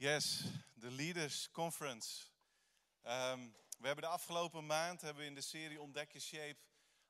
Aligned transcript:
Yes, 0.00 0.40
de 0.74 0.90
Leaders 0.90 1.50
Conference. 1.50 2.24
Ehm, 3.02 3.40
we 3.78 3.86
hebben 3.86 4.04
de 4.04 4.10
afgelopen 4.10 4.66
maand 4.66 5.00
hebben 5.00 5.22
we 5.22 5.28
in 5.28 5.34
de 5.34 5.40
serie 5.40 5.80
Ontdek 5.80 6.12
je 6.12 6.20
Shape 6.20 6.56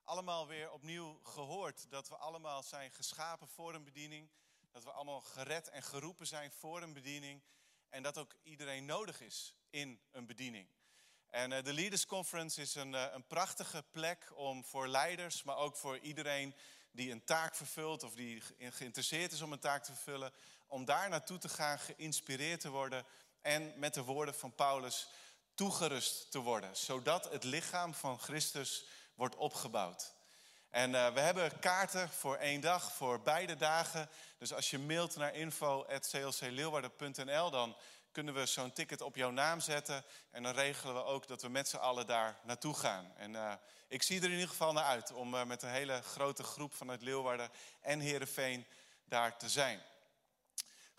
allemaal 0.04 0.46
weer 0.46 0.71
opnieuw 0.71 1.21
gehoord 1.22 1.90
dat 1.90 2.08
we 2.08 2.16
allemaal 2.16 2.62
zijn 2.62 2.90
geschapen 2.90 3.48
voor 3.48 3.74
een 3.74 3.84
bediening, 3.84 4.30
dat 4.71 4.84
we 4.84 4.90
allemaal 4.90 5.21
gered 5.21 5.68
en 5.68 5.82
geroepen 5.82 6.26
zijn 6.26 6.50
voor 6.50 6.82
een 6.82 6.92
bediening 6.92 7.42
en 7.89 8.03
dat 8.03 8.18
ook 8.18 8.37
iedereen 8.43 8.84
nodig 8.84 9.20
is 9.20 9.54
in 9.68 10.00
een 10.11 10.27
bediening. 10.27 10.68
En 11.27 11.50
uh, 11.50 11.62
de 11.62 11.72
Leaders 11.72 12.07
Conference 12.07 12.61
is 12.61 12.75
een, 12.75 12.93
uh, 12.93 13.07
een 13.12 13.27
prachtige 13.27 13.84
plek 13.91 14.32
om 14.34 14.64
voor 14.64 14.88
leiders, 14.88 15.43
maar 15.43 15.57
ook 15.57 15.77
voor 15.77 15.98
iedereen 15.98 16.54
die 16.93 17.11
een 17.11 17.25
taak 17.25 17.54
vervult 17.54 18.02
of 18.02 18.14
die 18.14 18.43
geïnteresseerd 18.59 19.32
is 19.32 19.43
om 19.43 19.52
een 19.52 19.59
taak 19.59 19.84
te 19.84 19.93
vervullen, 19.93 20.32
om 20.71 20.84
daar 20.84 21.09
naartoe 21.09 21.39
te 21.39 21.48
gaan, 21.48 21.79
geïnspireerd 21.79 22.61
te 22.61 22.70
worden 22.70 23.05
en 23.41 23.73
met 23.77 23.95
de 23.95 24.02
woorden 24.02 24.34
van 24.34 24.55
Paulus 24.55 25.09
toegerust 25.55 26.30
te 26.30 26.38
worden, 26.38 26.77
zodat 26.77 27.30
het 27.30 27.45
lichaam 27.45 27.95
van 27.95 28.19
Christus 28.19 28.84
wordt 29.15 29.37
opgebouwd. 29.37 30.15
En 30.69 30.91
uh, 30.91 31.12
we 31.12 31.20
hebben 31.20 31.59
kaarten 31.59 32.09
voor 32.09 32.37
één 32.37 32.60
dag, 32.60 32.93
voor 32.93 33.20
beide 33.20 33.56
dagen. 33.56 34.09
Dus 34.38 34.52
als 34.52 34.70
je 34.70 34.79
mailt 34.79 35.16
naar 35.16 35.34
info.clcleeuwarden.nl, 35.34 37.51
dan 37.51 37.77
kunnen 38.12 38.34
we 38.34 38.46
zo'n 38.46 38.73
ticket 38.73 39.01
op 39.01 39.16
jouw 39.16 39.30
naam 39.30 39.60
zetten. 39.60 40.05
En 40.30 40.43
dan 40.43 40.55
regelen 40.55 40.95
we 40.95 41.05
ook 41.05 41.27
dat 41.27 41.43
we 41.43 41.48
met 41.48 41.68
z'n 41.68 41.77
allen 41.77 42.07
daar 42.07 42.38
naartoe 42.43 42.74
gaan. 42.74 43.12
En 43.16 43.32
uh, 43.32 43.52
ik 43.88 44.02
zie 44.02 44.18
er 44.18 44.24
in 44.24 44.30
ieder 44.30 44.48
geval 44.48 44.73
naar 44.73 44.84
uit 44.84 45.12
om 45.12 45.34
uh, 45.34 45.45
met 45.45 45.62
een 45.62 45.71
hele 45.71 46.02
grote 46.02 46.43
groep 46.43 46.74
vanuit 46.74 47.02
Leeuwarden 47.02 47.51
en 47.80 48.01
Heerenveen 48.01 48.66
daar 49.05 49.37
te 49.37 49.48
zijn. 49.48 49.80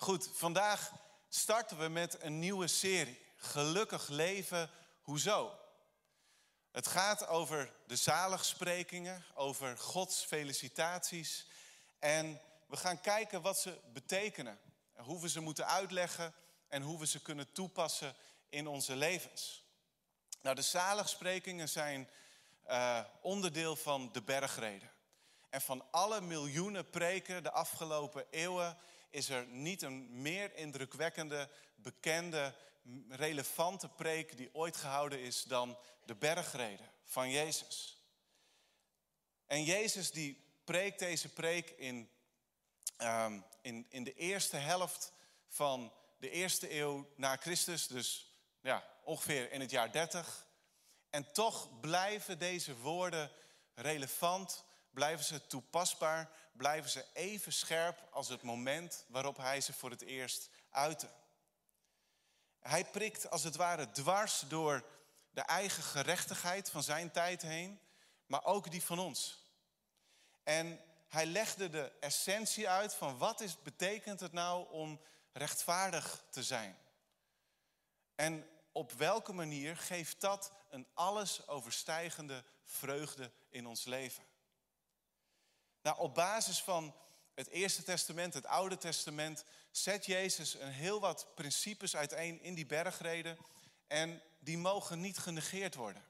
Goed, 0.01 0.29
vandaag 0.33 0.91
starten 1.29 1.77
we 1.77 1.87
met 1.87 2.21
een 2.21 2.39
nieuwe 2.39 2.67
serie. 2.67 3.21
Gelukkig 3.35 4.07
leven, 4.07 4.69
hoezo? 5.01 5.59
Het 6.71 6.87
gaat 6.87 7.27
over 7.27 7.73
de 7.87 7.95
zaligsprekingen, 7.95 9.23
over 9.33 9.77
Gods 9.77 10.25
felicitaties. 10.25 11.47
En 11.99 12.41
we 12.67 12.77
gaan 12.77 13.01
kijken 13.01 13.41
wat 13.41 13.59
ze 13.59 13.79
betekenen. 13.93 14.59
En 14.93 15.03
hoe 15.03 15.21
we 15.21 15.29
ze 15.29 15.39
moeten 15.39 15.67
uitleggen 15.67 16.33
en 16.67 16.81
hoe 16.81 16.99
we 16.99 17.07
ze 17.07 17.21
kunnen 17.21 17.51
toepassen 17.51 18.15
in 18.49 18.67
onze 18.67 18.95
levens. 18.95 19.63
Nou, 20.41 20.55
de 20.55 20.61
zaligsprekingen 20.61 21.69
zijn 21.69 22.09
uh, 22.69 22.99
onderdeel 23.21 23.75
van 23.75 24.09
de 24.11 24.21
bergreden. 24.21 24.91
En 25.49 25.61
van 25.61 25.85
alle 25.91 26.21
miljoenen 26.21 26.89
preken 26.89 27.43
de 27.43 27.51
afgelopen 27.51 28.25
eeuwen 28.29 28.77
is 29.11 29.29
er 29.29 29.45
niet 29.45 29.81
een 29.81 30.21
meer 30.21 30.55
indrukwekkende, 30.55 31.49
bekende, 31.75 32.55
relevante 33.09 33.89
preek 33.89 34.37
die 34.37 34.53
ooit 34.53 34.77
gehouden 34.77 35.19
is 35.19 35.43
dan 35.43 35.77
de 36.05 36.15
bergreden 36.15 36.91
van 37.03 37.29
Jezus. 37.29 38.01
En 39.45 39.63
Jezus 39.63 40.11
die 40.11 40.43
preekt 40.63 40.99
deze 40.99 41.29
preek 41.29 41.69
in, 41.69 42.09
um, 43.01 43.45
in, 43.61 43.85
in 43.89 44.03
de 44.03 44.13
eerste 44.13 44.57
helft 44.57 45.13
van 45.47 45.93
de 46.17 46.29
eerste 46.29 46.79
eeuw 46.79 47.09
na 47.15 47.35
Christus, 47.35 47.87
dus 47.87 48.35
ja, 48.61 48.87
ongeveer 49.03 49.51
in 49.51 49.61
het 49.61 49.71
jaar 49.71 49.91
30. 49.91 50.47
En 51.09 51.31
toch 51.31 51.79
blijven 51.79 52.39
deze 52.39 52.77
woorden 52.77 53.31
relevant, 53.73 54.63
blijven 54.91 55.25
ze 55.25 55.47
toepasbaar, 55.47 56.31
blijven 56.51 56.89
ze 56.89 57.05
even 57.13 57.53
scherp 57.53 58.07
als 58.11 58.29
het 58.29 58.41
moment 58.41 59.05
waarop 59.07 59.37
hij 59.37 59.61
ze 59.61 59.73
voor 59.73 59.89
het 59.89 60.01
eerst 60.01 60.49
uitte. 60.69 61.09
Hij 62.59 62.85
prikt 62.85 63.29
als 63.29 63.43
het 63.43 63.55
ware 63.55 63.91
dwars 63.91 64.43
door 64.47 64.85
de 65.31 65.41
eigen 65.41 65.83
gerechtigheid 65.83 66.69
van 66.69 66.83
zijn 66.83 67.11
tijd 67.11 67.41
heen, 67.41 67.79
maar 68.25 68.45
ook 68.45 68.71
die 68.71 68.83
van 68.83 68.99
ons. 68.99 69.43
En 70.43 70.79
hij 71.07 71.25
legde 71.25 71.69
de 71.69 71.91
essentie 71.99 72.69
uit 72.69 72.93
van 72.93 73.17
wat 73.17 73.41
is, 73.41 73.61
betekent 73.61 74.19
het 74.19 74.31
nou 74.31 74.69
om 74.69 75.01
rechtvaardig 75.31 76.23
te 76.29 76.43
zijn. 76.43 76.77
En 78.15 78.49
op 78.71 78.91
welke 78.91 79.33
manier 79.33 79.77
geeft 79.77 80.21
dat 80.21 80.51
een 80.69 80.87
alles 80.93 81.47
overstijgende 81.47 82.43
vreugde 82.63 83.31
in 83.49 83.67
ons 83.67 83.85
leven? 83.85 84.23
Nou, 85.81 85.97
op 85.97 86.13
basis 86.13 86.61
van 86.61 86.95
het 87.33 87.47
Eerste 87.47 87.83
Testament, 87.83 88.33
het 88.33 88.45
Oude 88.45 88.77
Testament, 88.77 89.43
zet 89.71 90.05
Jezus 90.05 90.53
een 90.53 90.71
heel 90.71 90.99
wat 90.99 91.27
principes 91.35 91.95
uiteen 91.95 92.41
in 92.41 92.53
die 92.53 92.65
bergreden. 92.65 93.37
En 93.87 94.21
die 94.39 94.57
mogen 94.57 94.99
niet 94.99 95.17
genegeerd 95.17 95.75
worden. 95.75 96.03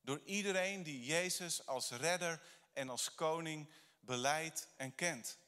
Door 0.00 0.20
iedereen 0.24 0.82
die 0.82 1.04
Jezus 1.04 1.66
als 1.66 1.90
redder 1.90 2.42
en 2.72 2.88
als 2.88 3.14
koning 3.14 3.70
beleidt 4.00 4.68
en 4.76 4.94
kent. 4.94 5.38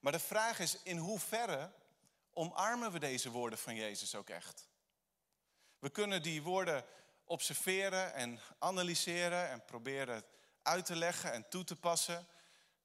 Maar 0.00 0.12
de 0.12 0.18
vraag 0.18 0.58
is, 0.58 0.76
in 0.82 0.96
hoeverre 0.96 1.72
omarmen 2.32 2.92
we 2.92 2.98
deze 2.98 3.30
woorden 3.30 3.58
van 3.58 3.74
Jezus 3.74 4.14
ook 4.14 4.30
echt? 4.30 4.68
We 5.78 5.90
kunnen 5.90 6.22
die 6.22 6.42
woorden 6.42 6.84
observeren 7.24 8.14
en 8.14 8.40
analyseren 8.58 9.48
en 9.48 9.64
proberen 9.64 10.24
uit 10.62 10.86
te 10.86 10.96
leggen 10.96 11.32
en 11.32 11.48
toe 11.48 11.64
te 11.64 11.76
passen. 11.76 12.26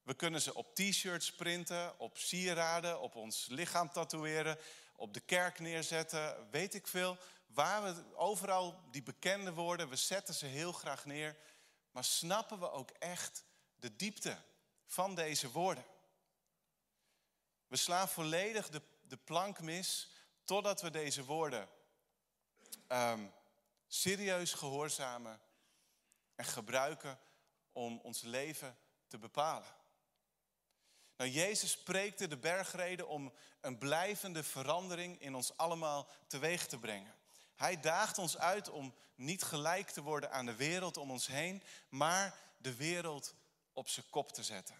We 0.02 0.14
kunnen 0.14 0.40
ze 0.40 0.54
op 0.54 0.74
t-shirts 0.74 1.32
printen, 1.32 1.98
op 1.98 2.18
sieraden, 2.18 3.00
op 3.00 3.14
ons 3.14 3.46
lichaam 3.46 3.90
tatoeëren, 3.90 4.58
op 4.96 5.14
de 5.14 5.20
kerk 5.20 5.58
neerzetten, 5.58 6.50
weet 6.50 6.74
ik 6.74 6.86
veel. 6.86 7.18
Waar 7.46 7.82
we 7.82 8.14
overal 8.14 8.80
die 8.90 9.02
bekende 9.02 9.52
woorden, 9.52 9.88
we 9.88 9.96
zetten 9.96 10.34
ze 10.34 10.46
heel 10.46 10.72
graag 10.72 11.04
neer. 11.04 11.36
Maar 11.90 12.04
snappen 12.04 12.60
we 12.60 12.70
ook 12.70 12.90
echt 12.90 13.44
de 13.76 13.96
diepte 13.96 14.36
van 14.86 15.14
deze 15.14 15.50
woorden? 15.50 15.84
We 17.66 17.76
slaan 17.76 18.08
volledig 18.08 18.68
de, 18.68 18.82
de 19.02 19.16
plank 19.16 19.60
mis 19.60 20.08
totdat 20.44 20.80
we 20.80 20.90
deze 20.90 21.24
woorden 21.24 21.68
um, 22.88 23.32
serieus 23.86 24.52
gehoorzamen 24.52 25.40
en 26.34 26.44
gebruiken 26.44 27.18
om 27.76 28.00
ons 28.02 28.22
leven 28.22 28.76
te 29.06 29.18
bepalen. 29.18 29.68
Nou, 31.16 31.30
Jezus 31.30 31.70
spreekte 31.70 32.28
de 32.28 32.36
bergreden 32.36 33.08
om 33.08 33.32
een 33.60 33.78
blijvende 33.78 34.44
verandering 34.44 35.20
in 35.20 35.34
ons 35.34 35.56
allemaal 35.56 36.08
teweeg 36.26 36.66
te 36.66 36.78
brengen. 36.78 37.14
Hij 37.54 37.80
daagt 37.80 38.18
ons 38.18 38.38
uit 38.38 38.70
om 38.70 38.94
niet 39.14 39.42
gelijk 39.42 39.90
te 39.90 40.02
worden 40.02 40.30
aan 40.30 40.46
de 40.46 40.54
wereld 40.54 40.96
om 40.96 41.10
ons 41.10 41.26
heen, 41.26 41.62
maar 41.88 42.38
de 42.58 42.74
wereld 42.74 43.34
op 43.72 43.88
zijn 43.88 44.06
kop 44.10 44.32
te 44.32 44.42
zetten. 44.42 44.74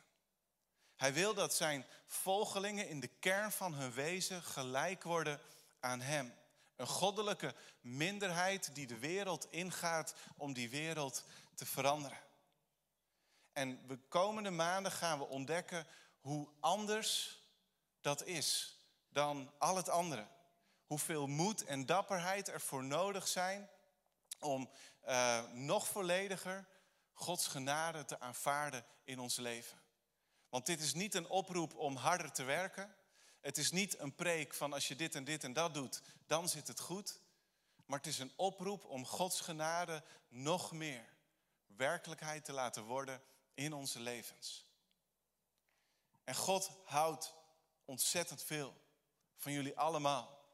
Hij 0.97 1.13
wil 1.13 1.35
dat 1.35 1.55
zijn 1.55 1.87
volgelingen 2.07 2.89
in 2.89 3.01
de 3.01 3.11
kern 3.21 3.53
van 3.53 3.75
hun 3.75 3.93
wezen 3.93 4.43
gelijk 4.43 5.03
worden 5.03 5.41
aan 5.81 6.01
Hem. 6.01 6.35
Een 6.77 6.87
goddelijke 6.87 7.55
minderheid 7.81 8.75
die 8.75 8.87
de 8.87 8.99
wereld 8.99 9.51
ingaat 9.51 10.15
om 10.37 10.53
die 10.53 10.71
wereld 10.71 11.25
te 11.55 11.67
veranderen. 11.67 12.25
En 13.57 13.87
de 13.87 13.99
komende 14.09 14.51
maanden 14.51 14.93
gaan 14.93 15.19
we 15.19 15.25
ontdekken 15.25 15.87
hoe 16.21 16.49
anders 16.61 17.41
dat 18.01 18.25
is 18.25 18.79
dan 19.09 19.53
al 19.59 19.77
het 19.77 19.89
andere. 19.89 20.27
Hoeveel 20.87 21.27
moed 21.27 21.65
en 21.65 21.87
dapperheid 21.87 22.49
er 22.49 22.61
voor 22.61 22.85
nodig 22.85 23.29
zijn 23.29 23.69
om 24.41 24.71
uh, 25.09 25.43
nog 25.53 25.87
vollediger 25.87 26.69
Gods 27.13 27.47
genade 27.47 28.05
te 28.05 28.21
aanvaarden 28.21 28.85
in 29.05 29.19
ons 29.19 29.37
leven. 29.37 29.79
Want 30.49 30.67
dit 30.67 30.81
is 30.81 30.95
niet 30.95 31.15
een 31.15 31.29
oproep 31.29 31.75
om 31.75 31.97
harder 31.97 32.33
te 32.33 32.45
werken. 32.45 32.95
Het 33.41 33.59
is 33.59 33.71
niet 33.71 33.99
een 33.99 34.15
preek 34.15 34.55
van 34.55 34.73
als 34.73 34.89
je 34.89 34.97
dit 34.97 35.15
en 35.15 35.25
dit 35.25 35.45
en 35.45 35.53
dat 35.53 35.75
doet, 35.75 36.03
dan 36.27 36.49
zit 36.49 36.69
het 36.69 36.81
goed. 36.81 37.21
Maar 37.87 37.99
het 37.99 38.07
is 38.07 38.19
een 38.19 38.33
oproep 38.37 38.85
om 38.85 39.07
Gods 39.07 39.41
genade 39.41 40.03
nog 40.29 40.73
meer 40.73 41.09
werkelijkheid 41.67 42.45
te 42.45 42.53
laten 42.53 42.83
worden 42.83 43.23
in 43.57 43.73
onze 43.73 44.01
levens. 44.01 44.65
En 46.25 46.35
God 46.35 46.71
houdt 46.85 47.35
ontzettend 47.85 48.43
veel 48.43 48.75
van 49.37 49.53
jullie 49.53 49.77
allemaal. 49.79 50.45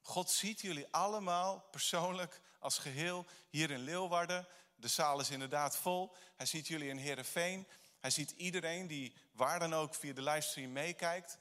God 0.00 0.30
ziet 0.30 0.60
jullie 0.60 0.86
allemaal 0.90 1.60
persoonlijk 1.60 2.40
als 2.58 2.78
geheel 2.78 3.26
hier 3.50 3.70
in 3.70 3.78
Leeuwarden. 3.78 4.48
De 4.76 4.88
zaal 4.88 5.20
is 5.20 5.30
inderdaad 5.30 5.76
vol. 5.76 6.14
Hij 6.36 6.46
ziet 6.46 6.66
jullie 6.66 6.88
in 6.88 6.96
Heerenveen. 6.96 7.66
Hij 7.98 8.10
ziet 8.10 8.30
iedereen 8.30 8.86
die 8.86 9.14
waar 9.32 9.58
dan 9.58 9.74
ook 9.74 9.94
via 9.94 10.12
de 10.12 10.22
livestream 10.22 10.72
meekijkt. 10.72 11.38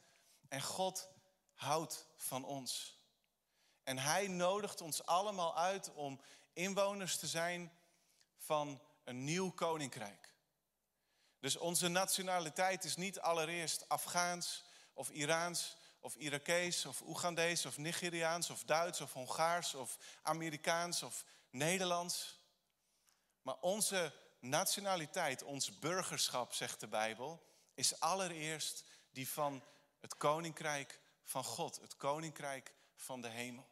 En 0.48 0.62
God 0.62 1.10
houdt 1.54 2.08
van 2.16 2.44
ons. 2.44 2.98
En 3.84 3.98
hij 3.98 4.28
nodigt 4.28 4.82
ons 4.82 5.06
allemaal 5.06 5.58
uit 5.58 5.94
om 5.94 6.22
inwoners 6.54 7.18
te 7.18 7.28
zijn 7.28 7.72
van 8.38 8.82
een 9.04 9.24
nieuw 9.24 9.52
koninkrijk. 9.52 10.27
Dus 11.40 11.58
onze 11.58 11.88
nationaliteit 11.88 12.84
is 12.84 12.96
niet 12.96 13.20
allereerst 13.20 13.90
Afghaans 13.90 14.64
of 14.94 15.10
Iraans 15.10 15.78
of 16.00 16.16
Irakees 16.16 16.86
of 16.86 17.02
Oegandees 17.02 17.66
of 17.66 17.78
Nigeriaans 17.78 18.50
of 18.50 18.64
Duits 18.64 19.02
of 19.02 19.14
Hongaars 19.14 19.74
of 19.74 19.98
Amerikaans 20.22 21.04
of 21.04 21.26
Nederlands. 21.50 22.40
Maar 23.42 23.58
onze 23.60 24.14
nationaliteit, 24.40 25.44
ons 25.44 25.80
burgerschap, 25.80 26.54
zegt 26.54 26.80
de 26.80 26.88
Bijbel, 26.88 27.46
is 27.74 28.00
allereerst 28.00 28.84
die 29.12 29.30
van 29.30 29.64
het 30.00 30.18
koninkrijk 30.18 31.00
van 31.24 31.44
God, 31.44 31.80
het 31.82 31.96
koninkrijk 31.96 32.74
van 32.96 33.22
de 33.22 33.30
hemel. 33.30 33.68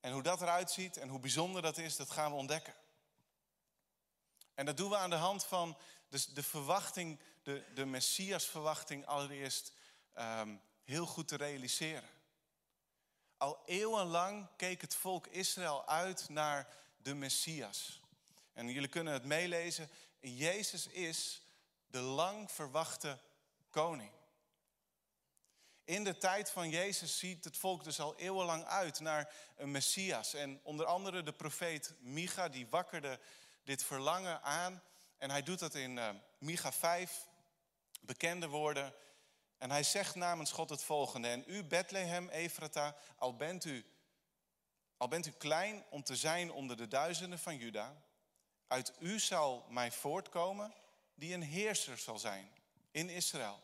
En 0.00 0.12
hoe 0.12 0.22
dat 0.22 0.42
eruit 0.42 0.70
ziet 0.70 0.96
en 0.96 1.08
hoe 1.08 1.20
bijzonder 1.20 1.62
dat 1.62 1.78
is, 1.78 1.96
dat 1.96 2.10
gaan 2.10 2.30
we 2.30 2.36
ontdekken. 2.36 2.74
En 4.58 4.66
dat 4.66 4.76
doen 4.76 4.90
we 4.90 4.96
aan 4.96 5.10
de 5.10 5.16
hand 5.16 5.44
van 5.44 5.76
dus 6.08 6.26
de 6.26 6.42
verwachting, 6.42 7.20
de, 7.42 7.64
de 7.74 7.84
Messias-verwachting 7.84 9.06
allereerst 9.06 9.72
ehm, 10.12 10.56
heel 10.84 11.06
goed 11.06 11.28
te 11.28 11.36
realiseren. 11.36 12.08
Al 13.36 13.62
eeuwenlang 13.64 14.48
keek 14.56 14.80
het 14.80 14.94
volk 14.94 15.26
Israël 15.26 15.86
uit 15.86 16.28
naar 16.28 16.68
de 16.96 17.14
Messias. 17.14 18.00
En 18.52 18.68
jullie 18.68 18.88
kunnen 18.88 19.12
het 19.12 19.24
meelezen. 19.24 19.90
Jezus 20.20 20.86
is 20.86 21.42
de 21.86 22.00
lang 22.00 22.50
verwachte 22.50 23.18
koning. 23.70 24.10
In 25.84 26.04
de 26.04 26.18
tijd 26.18 26.50
van 26.50 26.70
Jezus 26.70 27.18
ziet 27.18 27.44
het 27.44 27.56
volk 27.56 27.84
dus 27.84 28.00
al 28.00 28.16
eeuwenlang 28.16 28.64
uit 28.64 29.00
naar 29.00 29.34
een 29.56 29.70
Messias. 29.70 30.34
En 30.34 30.60
onder 30.62 30.86
andere 30.86 31.22
de 31.22 31.32
profeet 31.32 31.94
Micha, 32.00 32.48
die 32.48 32.66
wakkerde 32.68 33.20
dit 33.68 33.82
verlangen 33.82 34.42
aan. 34.42 34.82
En 35.18 35.30
hij 35.30 35.42
doet 35.42 35.58
dat 35.58 35.74
in 35.74 35.96
uh, 35.96 36.08
Micha 36.38 36.72
5, 36.72 37.26
bekende 38.00 38.48
woorden. 38.48 38.94
En 39.58 39.70
hij 39.70 39.82
zegt 39.82 40.14
namens 40.14 40.52
God 40.52 40.70
het 40.70 40.82
volgende. 40.82 41.28
En 41.28 41.44
u, 41.46 41.64
Bethlehem, 41.64 42.28
Efrata, 42.28 42.96
al 43.16 43.36
bent 43.36 43.64
u, 43.64 43.86
al 44.96 45.08
bent 45.08 45.26
u 45.26 45.30
klein 45.30 45.84
om 45.90 46.02
te 46.02 46.16
zijn 46.16 46.52
onder 46.52 46.76
de 46.76 46.88
duizenden 46.88 47.38
van 47.38 47.56
Juda... 47.56 48.02
uit 48.66 48.92
u 48.98 49.18
zal 49.18 49.66
mij 49.68 49.92
voortkomen 49.92 50.74
die 51.14 51.34
een 51.34 51.42
heerser 51.42 51.98
zal 51.98 52.18
zijn 52.18 52.50
in 52.90 53.08
Israël. 53.08 53.60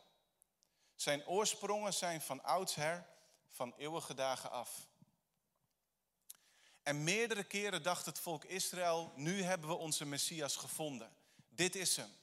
Zijn 0.94 1.26
oorsprongen 1.26 1.94
zijn 1.94 2.20
van 2.20 2.42
oudsher, 2.42 3.06
van 3.48 3.74
eeuwige 3.76 4.14
dagen 4.14 4.50
af. 4.50 4.88
En 6.84 7.04
meerdere 7.04 7.44
keren 7.44 7.82
dacht 7.82 8.06
het 8.06 8.19
volk 8.19 8.44
Israël, 8.44 9.12
nu 9.16 9.42
hebben 9.42 9.69
we 9.69 9.75
onze 9.75 10.04
Messias 10.04 10.56
gevonden. 10.56 11.10
Dit 11.48 11.75
is 11.75 11.96
hem. 11.96 12.16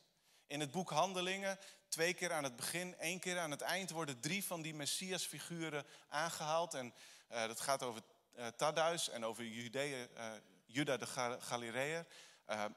In 0.48 0.60
het 0.60 0.72
boek 0.72 0.90
Handelingen, 0.90 1.60
twee 1.88 2.14
keer 2.14 2.34
aan 2.34 2.44
het 2.44 2.56
begin, 2.56 2.98
één 2.98 3.20
keer 3.20 3.40
aan 3.40 3.52
het 3.52 3.62
eind, 3.62 3.90
worden 3.90 4.20
drie 4.20 4.44
van 4.44 4.62
die 4.62 4.74
Messias-figuren 4.74 5.86
aangehaald. 6.10 6.74
En 6.74 6.94
uh, 7.32 7.48
dat 7.48 7.60
gaat 7.60 7.84
over 7.84 8.02
uh, 8.36 8.48
Tadduis 8.48 9.10
en 9.10 9.26
over 9.26 9.46
Judea, 9.46 10.08
uh, 10.18 10.32
Juda 10.66 10.98
de 10.98 11.08
Galileër. 11.40 12.06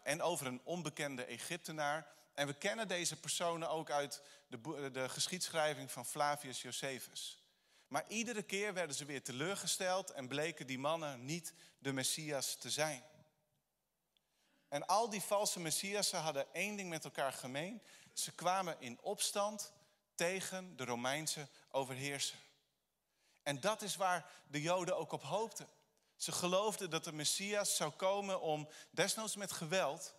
en 0.02 0.22
over 0.22 0.46
een 0.46 0.60
onbekende 0.64 1.25
Egyptenaar. 1.25 2.06
En 2.34 2.46
we 2.46 2.54
kennen 2.54 2.88
deze 2.88 3.20
personen 3.20 3.70
ook 3.70 3.90
uit 3.90 4.22
de, 4.48 4.90
de 4.92 5.08
geschiedschrijving 5.08 5.90
van 5.90 6.06
Flavius 6.06 6.62
Josephus. 6.62 7.44
Maar 7.94 8.05
iedere 8.08 8.43
keer 8.43 8.75
werden 8.75 8.96
ze 8.96 9.05
weer 9.05 9.23
teleurgesteld 9.23 10.11
en 10.11 10.29
bleken 10.29 10.67
die 10.67 10.79
mannen 10.79 11.25
niet 11.25 11.55
de 11.79 11.93
Messias 11.93 12.56
te 12.56 12.70
zijn. 12.70 13.05
En 14.69 14.87
al 14.87 15.11
die 15.11 15.20
valse 15.20 15.61
Messiassen 15.61 16.19
hadden 16.19 16.55
één 16.55 16.76
ding 16.76 16.88
met 16.88 17.05
elkaar 17.05 17.32
gemeen. 17.32 17.82
Ze 18.12 18.32
kwamen 18.32 18.81
in 18.81 19.00
opstand 19.00 19.73
tegen 20.14 20.76
de 20.76 20.85
Romeinse 20.85 21.49
overheerser. 21.70 22.38
En 23.43 23.61
dat 23.61 23.82
is 23.82 23.97
waar 23.97 24.31
de 24.49 24.61
Joden 24.61 24.97
ook 24.97 25.12
op 25.12 25.23
hoopten. 25.23 25.69
Ze 26.17 26.32
geloofden 26.32 26.90
dat 26.90 27.05
de 27.05 27.12
Messias 27.12 27.76
zou 27.76 27.90
komen 27.90 28.40
om, 28.40 28.69
desnoods 28.90 29.37
met 29.37 29.52
geweld, 29.52 30.14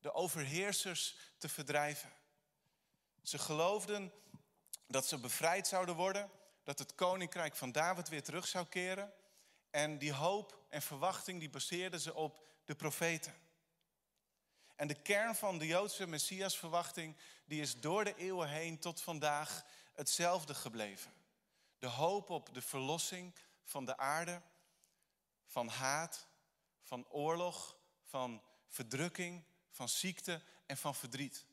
de 0.00 0.12
overheersers 0.12 1.16
te 1.38 1.48
verdrijven. 1.48 2.12
Ze 3.22 3.38
geloofden 3.38 4.12
dat 4.86 5.06
ze 5.06 5.18
bevrijd 5.18 5.66
zouden 5.66 5.94
worden, 5.94 6.30
dat 6.62 6.78
het 6.78 6.94
koninkrijk 6.94 7.56
van 7.56 7.72
David 7.72 8.08
weer 8.08 8.22
terug 8.22 8.46
zou 8.46 8.66
keren. 8.66 9.12
En 9.70 9.98
die 9.98 10.12
hoop 10.12 10.58
en 10.68 10.82
verwachting 10.82 11.38
die 11.38 11.50
baseerden 11.50 12.00
ze 12.00 12.14
op 12.14 12.46
de 12.64 12.74
profeten. 12.74 13.34
En 14.76 14.88
de 14.88 15.02
kern 15.02 15.34
van 15.34 15.58
de 15.58 15.66
Joodse 15.66 16.06
Messiasverwachting 16.06 17.16
die 17.44 17.60
is 17.60 17.80
door 17.80 18.04
de 18.04 18.16
eeuwen 18.16 18.48
heen 18.48 18.78
tot 18.78 19.02
vandaag 19.02 19.64
hetzelfde 19.94 20.54
gebleven. 20.54 21.12
De 21.78 21.86
hoop 21.86 22.30
op 22.30 22.54
de 22.54 22.62
verlossing 22.62 23.34
van 23.64 23.84
de 23.84 23.96
aarde, 23.96 24.42
van 25.46 25.68
haat, 25.68 26.26
van 26.82 27.08
oorlog, 27.08 27.76
van 28.02 28.42
verdrukking, 28.68 29.44
van 29.70 29.88
ziekte 29.88 30.42
en 30.66 30.76
van 30.76 30.94
verdriet. 30.94 31.44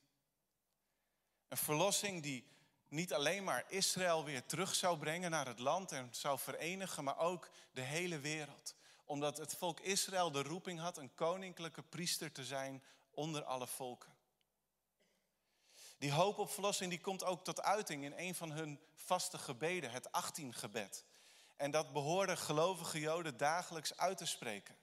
Een 1.47 1.57
verlossing 1.57 2.23
die 2.23 2.47
niet 2.87 3.13
alleen 3.13 3.43
maar 3.43 3.63
Israël 3.67 4.23
weer 4.23 4.45
terug 4.45 4.75
zou 4.75 4.97
brengen 4.97 5.31
naar 5.31 5.47
het 5.47 5.59
land 5.59 5.91
en 5.91 6.07
zou 6.11 6.39
verenigen, 6.39 7.03
maar 7.03 7.17
ook 7.17 7.49
de 7.71 7.81
hele 7.81 8.19
wereld. 8.19 8.75
Omdat 9.05 9.37
het 9.37 9.55
volk 9.55 9.79
Israël 9.79 10.31
de 10.31 10.43
roeping 10.43 10.79
had 10.79 10.97
een 10.97 11.15
koninklijke 11.15 11.83
priester 11.83 12.31
te 12.31 12.45
zijn 12.45 12.83
onder 13.11 13.43
alle 13.43 13.67
volken. 13.67 14.15
Die 15.97 16.11
hoop 16.11 16.37
op 16.37 16.51
verlossing 16.51 16.89
die 16.89 17.01
komt 17.01 17.23
ook 17.23 17.43
tot 17.43 17.61
uiting 17.61 18.03
in 18.03 18.13
een 18.17 18.35
van 18.35 18.51
hun 18.51 18.79
vaste 18.95 19.37
gebeden, 19.37 19.91
het 19.91 20.07
18-gebed. 20.07 21.05
En 21.55 21.71
dat 21.71 21.93
behoorden 21.93 22.37
gelovige 22.37 22.99
Joden 22.99 23.37
dagelijks 23.37 23.97
uit 23.97 24.17
te 24.17 24.25
spreken. 24.25 24.75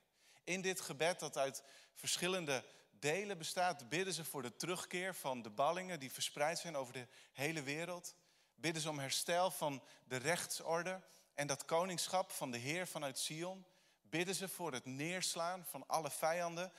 In 0.45 0.61
dit 0.61 0.81
gebed, 0.81 1.21
dat 1.21 1.39
uit 1.39 1.62
verschillende 1.95 2.65
delen 2.99 3.38
bestaat, 3.38 3.88
bidden 3.88 4.14
ze 4.14 4.25
voor 4.25 4.43
de 4.43 4.56
terugkeer 4.56 5.14
van 5.14 5.43
de 5.43 5.50
ballingen 5.50 6.00
die 6.00 6.12
verspreid 6.12 6.58
zijn 6.58 6.76
over 6.76 6.93
de 6.93 7.06
hele 7.32 7.62
wereld. 7.62 8.14
Bidden 8.55 8.82
ze 8.82 8.88
om 8.88 8.99
herstel 8.99 9.50
van 9.50 9.82
de 10.05 10.17
rechtsorde 10.17 11.00
en 11.35 11.46
dat 11.46 11.64
koningschap 11.64 12.31
van 12.31 12.50
de 12.50 12.58
Heer 12.58 12.87
vanuit 12.87 13.19
Sion. 13.19 13.67
Bidden 14.02 14.35
ze 14.35 14.49
voor 14.49 14.73
het 14.73 14.85
neerslaan 14.85 15.64
van 15.64 15.87
alle 15.87 16.11
vijanden, 16.11 16.73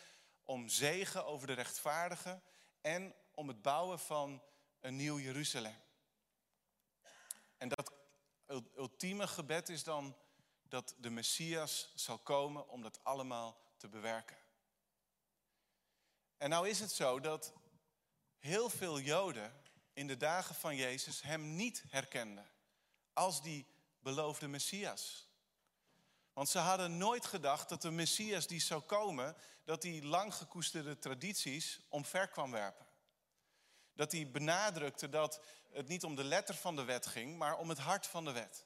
om 0.44 0.67
zegen 0.67 1.25
over 1.25 1.47
de 1.47 1.53
rechtvaardigen 1.53 2.44
en 2.81 3.15
om 3.33 3.47
het 3.47 3.62
bouwen 3.62 4.00
van 4.00 4.44
een 4.79 4.95
nieuw 4.95 5.19
Jeruzalem. 5.19 5.75
En 7.57 7.69
dat 7.69 7.94
ultieme 8.75 9.27
gebed 9.27 9.69
is 9.69 9.84
dan 9.84 10.17
dat 10.63 10.95
de 10.98 11.10
Messias 11.10 11.91
zal 11.95 12.17
komen 12.17 12.67
om 12.67 12.81
dat 12.81 13.00
allemaal 13.03 13.57
te 13.77 13.88
bewerken. 13.88 14.45
En 16.46 16.52
nou 16.52 16.70
is 16.70 16.80
het 16.80 16.92
zo 16.92 17.20
dat 17.20 17.54
heel 18.38 18.70
veel 18.70 19.00
Joden 19.00 19.54
in 19.94 20.08
de 20.08 20.18
dagen 20.18 20.56
van 20.56 20.75
Jezus 20.75 21.22
hem 21.22 21.56
niet 21.56 21.84
herkenden 21.88 22.50
als 23.14 23.42
die 23.42 23.68
beloofde 24.00 24.48
Messias. 24.48 25.30
Want 26.34 26.50
ze 26.50 26.60
hadden 26.60 26.98
nooit 26.98 27.25
gedacht 27.25 27.70
dat 27.70 27.82
de 27.82 27.92
Messias 27.92 28.48
die 28.48 28.62
zou 28.62 28.82
komen, 28.82 29.36
dat 29.64 29.84
hij 29.84 30.02
lang 30.02 30.34
gekoesterde 30.34 31.00
tradities 31.00 31.80
omver 31.90 32.28
kwam 32.28 32.52
werpen. 32.52 32.86
Dat 33.94 34.12
hij 34.12 34.32
benadrukte 34.32 35.10
dat 35.10 35.42
het 35.72 35.88
niet 35.88 36.04
om 36.04 36.16
de 36.16 36.24
letter 36.24 36.56
van 36.56 36.75
de 36.75 36.84
wet 36.84 37.06
ging, 37.06 37.38
maar 37.38 37.58
om 37.58 37.70
het 37.70 37.80
hart 37.80 38.08
van 38.08 38.25
de 38.25 38.32
wet. 38.32 38.66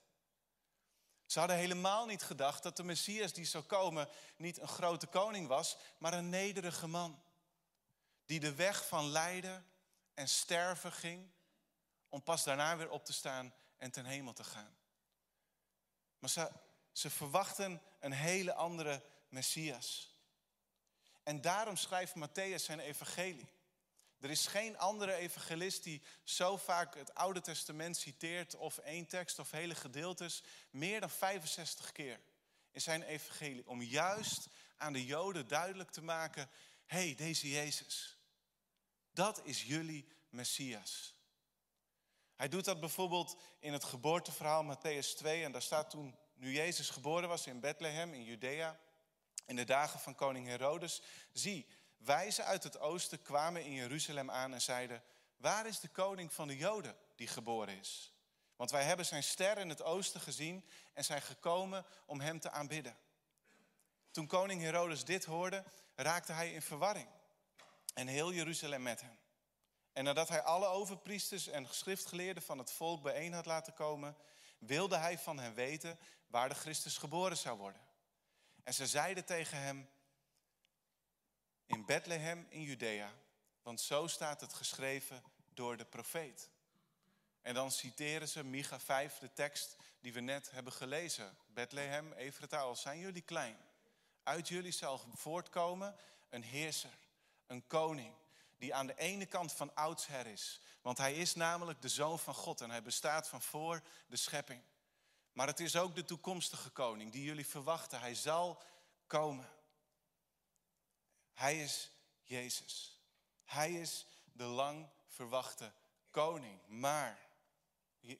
Ze 1.25 1.39
hadden 1.39 1.57
helemaal 1.57 2.05
niet 2.05 2.23
gedacht 2.23 2.63
dat 2.63 2.77
de 2.77 2.83
Messias 2.83 3.33
die 3.33 3.45
zou 3.45 3.63
komen 3.63 4.09
niet 4.37 4.59
een 4.59 4.67
grote 4.67 5.07
koning 5.07 5.47
was, 5.47 5.77
maar 5.97 6.13
een 6.13 6.29
nederige 6.29 6.87
man 6.87 7.27
die 8.29 8.39
de 8.39 8.55
weg 8.55 8.87
van 8.87 9.09
lijden 9.09 9.65
en 10.13 10.27
sterven 10.27 10.91
ging, 10.91 11.29
om 12.09 12.23
pas 12.23 12.43
daarna 12.43 12.77
weer 12.77 12.89
op 12.89 13.05
te 13.05 13.13
staan 13.13 13.53
en 13.77 13.91
ten 13.91 14.05
hemel 14.05 14.33
te 14.33 14.43
gaan. 14.43 14.77
Maar 16.19 16.29
ze, 16.29 16.51
ze 16.91 17.09
verwachten 17.09 17.81
een 17.99 18.11
hele 18.11 18.53
andere 18.53 19.03
Messias. 19.29 20.17
En 21.23 21.41
daarom 21.41 21.75
schrijft 21.75 22.13
Matthäus 22.15 22.63
zijn 22.63 22.79
evangelie. 22.79 23.49
Er 24.19 24.29
is 24.29 24.47
geen 24.47 24.77
andere 24.77 25.13
evangelist 25.13 25.83
die 25.83 26.01
zo 26.23 26.57
vaak 26.57 26.95
het 26.95 27.13
Oude 27.13 27.41
Testament 27.41 27.97
citeert, 27.97 28.55
of 28.55 28.77
één 28.77 29.07
tekst 29.07 29.39
of 29.39 29.51
hele 29.51 29.75
gedeeltes, 29.75 30.43
meer 30.69 30.99
dan 30.99 31.09
65 31.09 31.91
keer 31.91 32.19
in 32.71 32.81
zijn 32.81 33.03
evangelie. 33.03 33.67
Om 33.67 33.81
juist 33.81 34.47
aan 34.77 34.93
de 34.93 35.05
Joden 35.05 35.47
duidelijk 35.47 35.91
te 35.91 36.01
maken, 36.01 36.49
hé, 36.85 37.05
hey, 37.05 37.15
deze 37.15 37.49
Jezus, 37.49 38.18
dat 39.19 39.41
is 39.43 39.63
jullie 39.63 40.07
Messias. 40.29 41.15
Hij 42.35 42.47
doet 42.47 42.65
dat 42.65 42.79
bijvoorbeeld 42.79 43.37
in 43.59 43.73
het 43.73 43.83
geboorteverhaal 43.83 44.75
Matthäus 44.75 45.15
2. 45.15 45.43
En 45.43 45.51
daar 45.51 45.61
staat 45.61 45.89
toen, 45.89 46.17
nu 46.33 46.51
Jezus 46.51 46.89
geboren 46.89 47.29
was 47.29 47.47
in 47.47 47.59
Bethlehem 47.59 48.13
in 48.13 48.23
Judea, 48.23 48.79
in 49.45 49.55
de 49.55 49.63
dagen 49.63 49.99
van 49.99 50.15
koning 50.15 50.47
Herodes. 50.47 51.01
Zie, 51.33 51.67
wijzen 51.97 52.45
uit 52.45 52.63
het 52.63 52.79
oosten 52.79 53.21
kwamen 53.21 53.63
in 53.63 53.73
Jeruzalem 53.73 54.31
aan 54.31 54.53
en 54.53 54.61
zeiden, 54.61 55.03
waar 55.37 55.67
is 55.67 55.79
de 55.79 55.89
koning 55.89 56.33
van 56.33 56.47
de 56.47 56.57
Joden? 56.57 56.95
die 57.15 57.27
geboren 57.27 57.79
is. 57.79 58.13
Want 58.55 58.71
wij 58.71 58.83
hebben 58.83 59.05
zijn 59.05 59.23
ster 59.23 59.57
in 59.57 59.69
het 59.69 59.83
oosten 59.83 60.21
gezien 60.21 60.65
en 60.93 61.03
zijn 61.03 61.21
gekomen 61.21 61.85
om 62.05 62.19
hem 62.19 62.39
te 62.39 62.51
aanbidden. 62.51 62.97
Toen 64.11 64.27
koning 64.27 64.61
Herodes 64.61 65.05
dit 65.05 65.25
hoorde, 65.25 65.63
raakte 65.95 66.31
hij 66.31 66.53
in 66.53 66.61
verwarring. 66.61 67.07
En 67.99 68.07
heel 68.07 68.33
Jeruzalem 68.33 68.81
met 68.81 69.01
hem. 69.01 69.17
En 69.93 70.03
nadat 70.03 70.29
hij 70.29 70.41
alle 70.41 70.67
overpriesters 70.67 71.47
en 71.47 71.67
schriftgeleerden 71.67 72.43
van 72.43 72.57
het 72.57 72.71
volk 72.71 73.01
bijeen 73.01 73.33
had 73.33 73.45
laten 73.45 73.73
komen, 73.73 74.15
wilde 74.59 74.97
hij 74.97 75.17
van 75.17 75.39
hen 75.39 75.53
weten 75.53 75.99
waar 76.27 76.49
de 76.49 76.55
Christus 76.55 76.97
geboren 76.97 77.37
zou 77.37 77.57
worden. 77.57 77.81
En 78.63 78.73
ze 78.73 78.87
zeiden 78.87 79.25
tegen 79.25 79.57
hem, 79.57 79.89
in 81.65 81.85
Bethlehem 81.85 82.45
in 82.49 82.61
Judea, 82.61 83.13
want 83.61 83.81
zo 83.81 84.07
staat 84.07 84.41
het 84.41 84.53
geschreven 84.53 85.23
door 85.53 85.77
de 85.77 85.85
profeet. 85.85 86.49
En 87.41 87.53
dan 87.53 87.71
citeren 87.71 88.27
ze 88.27 88.43
Micha 88.43 88.79
5, 88.79 89.17
de 89.17 89.33
tekst 89.33 89.75
die 90.01 90.13
we 90.13 90.19
net 90.19 90.51
hebben 90.51 90.73
gelezen. 90.73 91.37
Bethlehem, 91.47 92.13
Efrata, 92.13 92.73
zijn 92.73 92.99
jullie 92.99 93.21
klein. 93.21 93.57
Uit 94.23 94.47
jullie 94.47 94.71
zal 94.71 95.01
voortkomen 95.13 95.95
een 96.29 96.43
heerser, 96.43 96.97
een 97.49 97.67
koning, 97.67 98.13
die 98.57 98.75
aan 98.75 98.87
de 98.87 98.97
ene 98.97 99.25
kant 99.25 99.51
van 99.53 99.75
oudsher 99.75 100.27
is. 100.27 100.61
Want 100.81 100.97
hij 100.97 101.13
is 101.13 101.35
namelijk 101.35 101.81
de 101.81 101.89
zoon 101.89 102.19
van 102.19 102.33
God 102.33 102.61
en 102.61 102.69
hij 102.69 102.81
bestaat 102.81 103.27
van 103.27 103.41
voor 103.41 103.81
de 104.07 104.15
schepping. 104.15 104.61
Maar 105.31 105.47
het 105.47 105.59
is 105.59 105.75
ook 105.75 105.95
de 105.95 106.05
toekomstige 106.05 106.69
koning 106.69 107.11
die 107.11 107.23
jullie 107.23 107.47
verwachten. 107.47 107.99
Hij 107.99 108.15
zal 108.15 108.61
komen. 109.07 109.49
Hij 111.33 111.63
is 111.63 111.91
Jezus. 112.23 112.99
Hij 113.43 113.71
is 113.71 114.05
de 114.33 114.43
lang 114.43 114.89
verwachte 115.07 115.71
koning. 116.09 116.59
Maar, 116.67 117.19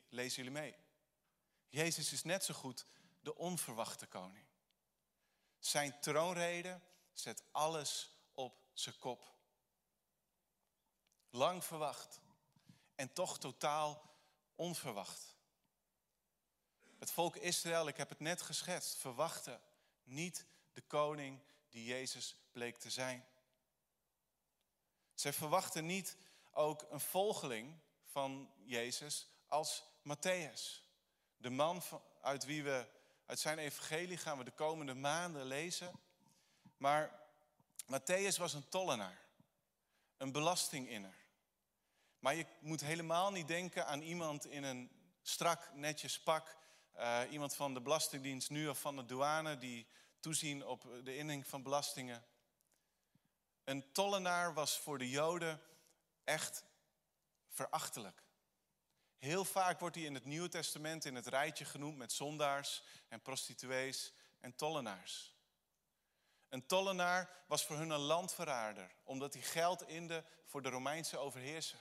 lezen 0.10 0.44
jullie 0.44 0.60
mee, 0.60 0.76
Jezus 1.68 2.12
is 2.12 2.24
net 2.24 2.44
zo 2.44 2.54
goed 2.54 2.86
de 3.22 3.36
onverwachte 3.36 4.06
koning. 4.06 4.46
Zijn 5.60 6.00
troonrede 6.00 6.80
zet 7.14 7.44
alles 7.52 8.19
zijn 8.80 8.98
kop. 8.98 9.34
Lang 11.30 11.64
verwacht 11.64 12.20
en 12.96 13.14
toch 13.14 13.40
totaal 13.40 14.02
onverwacht. 14.56 15.38
Het 17.00 17.12
volk 17.12 17.36
Israël, 17.36 17.88
ik 17.88 17.98
heb 17.98 18.10
het 18.10 18.20
net 18.20 18.42
geschetst, 18.42 18.98
verwachtte 18.98 19.60
niet 20.04 20.46
de 20.74 20.82
koning 20.82 21.40
die 21.70 21.86
Jezus 21.86 22.36
bleek 22.52 22.78
te 22.78 22.90
zijn. 22.90 23.26
Zij 25.14 25.34
verwachten 25.34 25.86
niet 25.86 26.18
ook 26.52 26.86
een 26.90 27.00
volgeling 27.00 27.80
van 28.04 28.52
Jezus 28.64 29.28
als 29.48 29.84
Matthäus. 29.84 30.84
De 31.38 31.50
man 31.50 31.84
uit 32.22 32.46
wie 32.46 32.64
we 32.64 32.88
uit 33.26 33.40
zijn 33.40 33.58
evangelie 33.58 34.18
gaan 34.18 34.38
we 34.38 34.44
de 34.44 34.52
komende 34.52 34.94
maanden 34.94 35.46
lezen. 35.46 35.92
Maar 36.78 37.29
Matthäus 37.90 38.38
was 38.38 38.54
een 38.54 38.70
tollenaar, 38.70 39.22
een 40.18 40.32
belastinginner. 40.32 41.16
Maar 42.20 42.36
je 42.36 42.46
moet 42.60 42.82
helemaal 42.82 43.32
niet 43.32 43.48
denken 43.48 43.88
aan 43.88 44.02
iemand 44.02 44.46
in 44.46 44.64
een 44.64 44.92
strak, 45.22 45.74
netjes 45.74 46.20
pak. 46.20 46.58
Uh, 46.98 47.22
iemand 47.30 47.56
van 47.56 47.74
de 47.74 47.82
Belastingdienst 47.82 48.50
nu 48.50 48.68
of 48.68 48.80
van 48.80 48.96
de 48.96 49.06
douane 49.06 49.58
die 49.58 49.88
toezien 50.20 50.66
op 50.66 50.88
de 51.04 51.16
inning 51.16 51.48
van 51.48 51.64
belastingen. 51.64 52.24
Een 53.64 53.92
tollenaar 53.92 54.54
was 54.54 54.78
voor 54.78 54.98
de 54.98 55.10
Joden 55.10 55.62
echt 56.24 56.64
verachtelijk. 57.48 58.24
Heel 59.18 59.46
vaak 59.46 59.80
wordt 59.80 59.96
hij 59.96 60.06
in 60.06 60.14
het 60.14 60.26
Nieuwe 60.26 60.50
Testament 60.50 61.06
in 61.06 61.16
het 61.16 61.28
rijtje 61.28 61.66
genoemd 61.66 61.98
met 61.98 62.12
zondaars 62.12 62.84
en 63.08 63.22
prostituees 63.22 64.14
en 64.40 64.56
tollenaars. 64.56 65.39
Een 66.50 66.66
tollenaar 66.66 67.30
was 67.48 67.66
voor 67.66 67.78
hun 67.78 67.90
een 67.90 68.00
landverrader, 68.00 68.92
omdat 69.04 69.34
hij 69.34 69.44
geld 69.44 69.88
inde 69.88 70.24
voor 70.46 70.62
de 70.62 70.70
Romeinse 70.70 71.18
overheerser. 71.18 71.80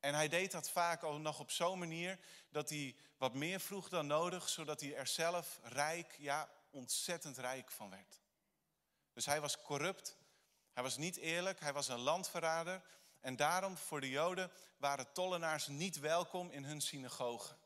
En 0.00 0.14
hij 0.14 0.28
deed 0.28 0.50
dat 0.50 0.70
vaak 0.70 1.04
ook 1.04 1.18
nog 1.18 1.40
op 1.40 1.50
zo'n 1.50 1.78
manier 1.78 2.18
dat 2.50 2.68
hij 2.68 2.96
wat 3.16 3.34
meer 3.34 3.60
vroeg 3.60 3.88
dan 3.88 4.06
nodig, 4.06 4.48
zodat 4.48 4.80
hij 4.80 4.96
er 4.96 5.06
zelf 5.06 5.58
rijk, 5.62 6.14
ja, 6.18 6.48
ontzettend 6.70 7.38
rijk 7.38 7.70
van 7.70 7.90
werd. 7.90 8.20
Dus 9.12 9.26
hij 9.26 9.40
was 9.40 9.62
corrupt, 9.62 10.16
hij 10.72 10.82
was 10.82 10.96
niet 10.96 11.16
eerlijk, 11.16 11.60
hij 11.60 11.72
was 11.72 11.88
een 11.88 11.98
landverrader. 11.98 12.82
En 13.20 13.36
daarom 13.36 13.76
voor 13.76 14.00
de 14.00 14.10
Joden 14.10 14.50
waren 14.76 15.12
tollenaars 15.12 15.66
niet 15.66 15.98
welkom 15.98 16.50
in 16.50 16.64
hun 16.64 16.80
synagogen. 16.80 17.58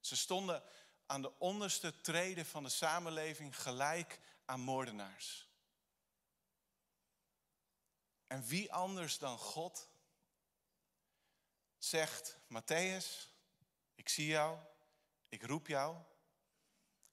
Ze 0.00 0.16
stonden 0.16 0.62
aan 1.06 1.22
de 1.22 1.38
onderste 1.38 2.00
treden 2.00 2.46
van 2.46 2.62
de 2.62 2.68
samenleving 2.68 3.62
gelijk 3.62 4.20
aan 4.46 4.60
moordenaars. 4.60 5.48
En 8.26 8.44
wie 8.44 8.72
anders 8.72 9.18
dan 9.18 9.38
God 9.38 9.88
zegt, 11.78 12.38
Matthäus, 12.48 13.30
ik 13.94 14.08
zie 14.08 14.26
jou, 14.26 14.58
ik 15.28 15.42
roep 15.42 15.66
jou. 15.66 15.96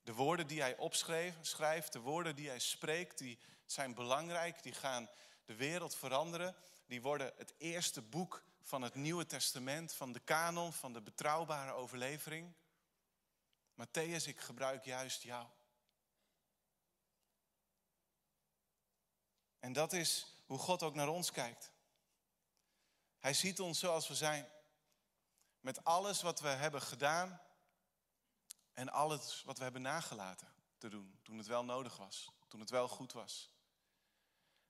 De 0.04 0.14
woorden 0.14 0.48
die 0.48 0.62
hij 0.62 0.78
opschrijft, 0.78 1.94
de 1.94 2.00
woorden 2.00 2.36
die 2.36 2.48
hij 2.48 2.60
spreekt, 2.60 3.18
die 3.18 3.40
zijn 3.66 3.94
belangrijk, 3.94 4.64
die 4.64 4.74
gaan 4.74 5.10
de 5.46 5.56
wereld 5.56 5.96
veranderen. 5.96 6.56
Die 6.86 7.02
worden 7.02 7.34
het 7.38 7.54
eerste 7.58 8.02
boek 8.02 8.44
van 8.62 8.82
het 8.82 8.96
Nieuwe 8.96 9.26
Testament, 9.26 9.94
van 9.94 10.12
de 10.12 10.20
kanon, 10.20 10.74
van 10.74 10.94
de 10.94 11.02
betrouwbare 11.02 11.72
overlevering. 11.72 12.54
Matthäus, 13.82 14.28
ik 14.28 14.40
gebruik 14.40 14.84
juist 14.84 15.22
jou. 15.22 15.48
En 19.64 19.74
dat 19.74 19.94
is 19.94 20.26
hoe 20.46 20.58
God 20.58 20.84
ook 20.84 20.96
naar 20.96 21.08
ons 21.08 21.32
kijkt. 21.32 21.72
Hij 23.20 23.34
ziet 23.34 23.60
ons 23.60 23.80
zoals 23.80 24.08
we 24.08 24.16
zijn. 24.16 24.50
Met 25.60 25.84
alles 25.84 26.22
wat 26.22 26.40
we 26.40 26.48
hebben 26.48 26.82
gedaan 26.82 27.42
en 28.74 28.90
alles 28.90 29.44
wat 29.44 29.58
we 29.58 29.64
hebben 29.64 29.82
nagelaten 29.82 30.54
te 30.78 30.90
doen 30.90 31.20
toen 31.22 31.38
het 31.38 31.48
wel 31.48 31.64
nodig 31.66 31.98
was, 31.98 32.32
toen 32.48 32.60
het 32.60 32.70
wel 32.70 32.88
goed 32.88 33.14
was. 33.14 33.54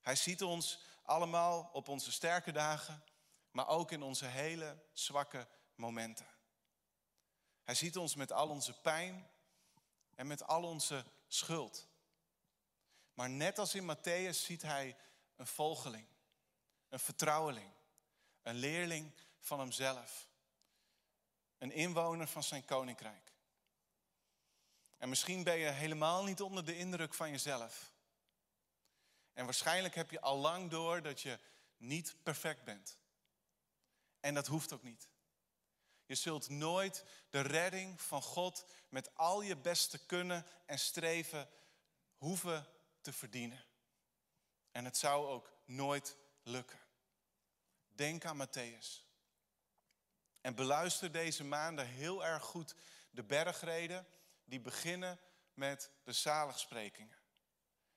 Hij 0.01 0.15
ziet 0.15 0.43
ons 0.43 0.79
allemaal 1.03 1.69
op 1.71 1.87
onze 1.87 2.11
sterke 2.11 2.51
dagen, 2.51 3.03
maar 3.51 3.67
ook 3.67 3.91
in 3.91 4.01
onze 4.01 4.25
hele 4.25 4.83
zwakke 4.91 5.47
momenten. 5.75 6.27
Hij 7.63 7.75
ziet 7.75 7.97
ons 7.97 8.15
met 8.15 8.31
al 8.31 8.49
onze 8.49 8.79
pijn 8.81 9.29
en 10.15 10.27
met 10.27 10.47
al 10.47 10.63
onze 10.63 11.05
schuld. 11.27 11.87
Maar 13.13 13.29
net 13.29 13.59
als 13.59 13.75
in 13.75 13.95
Matthäus 13.95 14.37
ziet 14.45 14.61
hij 14.61 14.97
een 15.35 15.47
volgeling, 15.47 16.07
een 16.89 16.99
vertrouweling, 16.99 17.71
een 18.41 18.55
leerling 18.55 19.11
van 19.39 19.59
hemzelf, 19.59 20.27
een 21.57 21.71
inwoner 21.71 22.27
van 22.27 22.43
zijn 22.43 22.65
koninkrijk. 22.65 23.31
En 24.97 25.09
misschien 25.09 25.43
ben 25.43 25.57
je 25.57 25.69
helemaal 25.69 26.23
niet 26.23 26.41
onder 26.41 26.65
de 26.65 26.77
indruk 26.77 27.13
van 27.13 27.29
jezelf. 27.29 27.91
En 29.33 29.45
waarschijnlijk 29.45 29.95
heb 29.95 30.11
je 30.11 30.21
al 30.21 30.37
lang 30.37 30.69
door 30.69 31.01
dat 31.01 31.21
je 31.21 31.39
niet 31.77 32.15
perfect 32.23 32.63
bent. 32.63 32.97
En 34.19 34.33
dat 34.33 34.47
hoeft 34.47 34.73
ook 34.73 34.83
niet. 34.83 35.09
Je 36.05 36.15
zult 36.15 36.49
nooit 36.49 37.05
de 37.29 37.41
redding 37.41 38.01
van 38.01 38.21
God 38.21 38.65
met 38.89 39.15
al 39.15 39.41
je 39.41 39.57
beste 39.57 40.05
kunnen 40.05 40.45
en 40.65 40.79
streven 40.79 41.49
hoeven 42.17 42.67
te 43.03 43.13
verdienen. 43.13 43.65
En 44.71 44.85
het 44.85 44.97
zou 44.97 45.27
ook 45.27 45.53
nooit 45.65 46.17
lukken. 46.43 46.79
Denk 47.95 48.25
aan 48.25 48.47
Matthäus. 48.47 49.03
En 50.41 50.55
beluister 50.55 51.11
deze 51.11 51.43
maanden 51.43 51.87
heel 51.87 52.25
erg 52.25 52.43
goed 52.43 52.75
de 53.11 53.23
bergreden 53.23 54.07
die 54.45 54.59
beginnen 54.59 55.19
met 55.53 55.91
de 56.03 56.13
zaligsprekingen. 56.13 57.17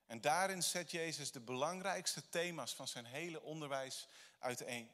En 0.07 0.21
daarin 0.21 0.63
zet 0.63 0.91
Jezus 0.91 1.33
de 1.33 1.41
belangrijkste 1.41 2.29
thema's 2.29 2.75
van 2.75 2.89
zijn 2.89 3.05
hele 3.05 3.43
onderwijs 3.43 4.09
uiteen. 4.39 4.91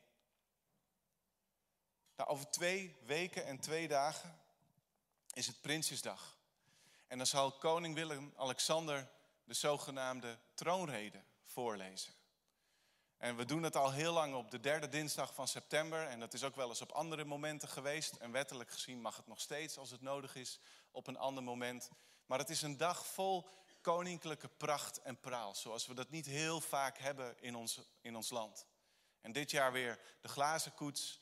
Nou, 2.17 2.31
over 2.31 2.51
twee 2.51 2.97
weken 3.05 3.45
en 3.45 3.59
twee 3.59 3.89
dagen 3.89 4.41
is 5.33 5.47
het 5.47 5.61
Prinsjesdag. 5.61 6.39
En 7.07 7.19
dan 7.19 7.27
zal 7.27 7.53
koning 7.53 7.95
Willem-Alexander 7.95 9.11
de 9.45 9.55
zogenaamde 9.55 10.39
troonrede 10.55 11.25
voorlezen. 11.43 12.13
En 13.23 13.37
we 13.37 13.45
doen 13.45 13.63
het 13.63 13.77
al 13.77 13.93
heel 13.93 14.13
lang 14.13 14.35
op 14.35 14.51
de 14.51 14.61
derde 14.61 14.89
dinsdag 14.89 15.35
van 15.35 15.49
september. 15.49 16.07
En 16.07 16.21
dat 16.21 16.35
is 16.35 16.45
ook 16.45 16.57
wel 16.57 16.69
eens 16.69 16.81
op 16.81 16.93
andere 16.93 17.25
momenten 17.25 17.69
geweest. 17.69 18.17
En 18.17 18.33
wettelijk 18.33 18.71
gezien 18.71 19.01
mag 19.01 19.17
het 19.17 19.27
nog 19.27 19.41
steeds, 19.41 19.79
als 19.79 19.91
het 19.91 20.01
nodig 20.01 20.35
is, 20.35 20.61
op 20.91 21.07
een 21.07 21.17
ander 21.17 21.43
moment. 21.43 21.91
Maar 22.27 22.39
het 22.39 22.51
is 22.51 22.63
een 22.63 22.77
dag 22.77 23.07
vol 23.07 23.49
koninklijke 23.81 24.49
pracht 24.49 25.03
en 25.03 25.21
praal. 25.21 25.55
Zoals 25.55 25.87
we 25.87 25.95
dat 25.95 26.11
niet 26.11 26.27
heel 26.27 26.61
vaak 26.61 26.99
hebben 26.99 27.37
in 27.41 27.55
ons, 27.55 27.81
in 28.01 28.17
ons 28.17 28.31
land. 28.31 28.67
En 29.21 29.33
dit 29.33 29.51
jaar 29.51 29.73
weer 29.73 29.99
de 30.21 30.29
glazen 30.29 30.75
koets. 30.75 31.21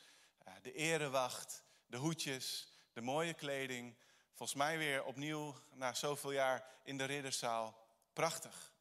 de 0.63 0.73
erewacht, 0.73 1.65
de 1.87 1.97
hoedjes, 1.97 2.73
de 2.93 3.01
mooie 3.01 3.35
kleding. 3.35 3.97
Volgens 4.35 4.59
mij 4.59 4.79
weer 4.79 5.05
opnieuw 5.05 5.55
na 5.71 5.95
zoveel 5.95 6.33
jaar 6.33 6.65
in 6.85 6.99
de 6.99 7.05
ridderzaal. 7.05 7.80
Prachtig. 8.13 8.73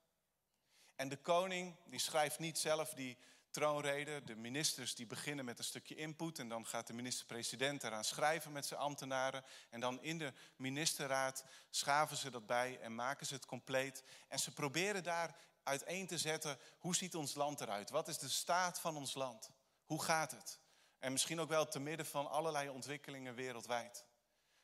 En 0.96 1.10
de 1.10 1.18
koning 1.18 1.76
die 1.86 2.00
schrijft 2.00 2.40
niet 2.40 2.58
zelf 2.58 2.94
die 2.94 3.18
troonrede. 3.50 4.24
De 4.24 4.36
ministers 4.36 4.96
die 4.96 5.06
beginnen 5.06 5.46
met 5.46 5.58
een 5.58 5.64
stukje 5.64 5.96
input 5.96 6.40
en 6.40 6.50
dan 6.50 6.66
gaat 6.66 6.88
de 6.88 6.94
minister-president 6.94 7.84
eraan 7.84 8.04
schrijven 8.04 8.52
met 8.52 8.66
zijn 8.66 8.80
ambtenaren. 8.80 9.44
En 9.70 9.80
dan 9.80 10.02
in 10.02 10.18
de 10.18 10.34
ministerraad 10.56 11.44
schaven 11.70 12.18
ze 12.18 12.30
dat 12.30 12.46
bij 12.46 12.80
en 12.80 12.96
maken 12.96 13.26
ze 13.26 13.34
het 13.34 13.46
compleet. 13.46 14.04
En 14.28 14.40
ze 14.40 14.54
proberen 14.54 15.04
daar 15.04 15.36
uiteen 15.64 16.08
te 16.08 16.18
zetten, 16.18 16.58
hoe 16.78 16.96
ziet 16.96 17.16
ons 17.16 17.34
land 17.34 17.62
eruit? 17.62 17.90
Wat 17.90 18.08
is 18.08 18.18
de 18.18 18.30
staat 18.30 18.80
van 18.80 18.98
ons 18.98 19.14
land? 19.14 19.50
Hoe 19.86 20.04
gaat 20.04 20.32
het? 20.32 20.60
En 21.00 21.12
misschien 21.12 21.40
ook 21.40 21.50
wel 21.50 21.68
te 21.68 21.80
midden 21.80 22.06
van 22.06 22.30
allerlei 22.30 22.70
ontwikkelingen 22.70 23.36
wereldwijd. 23.36 24.06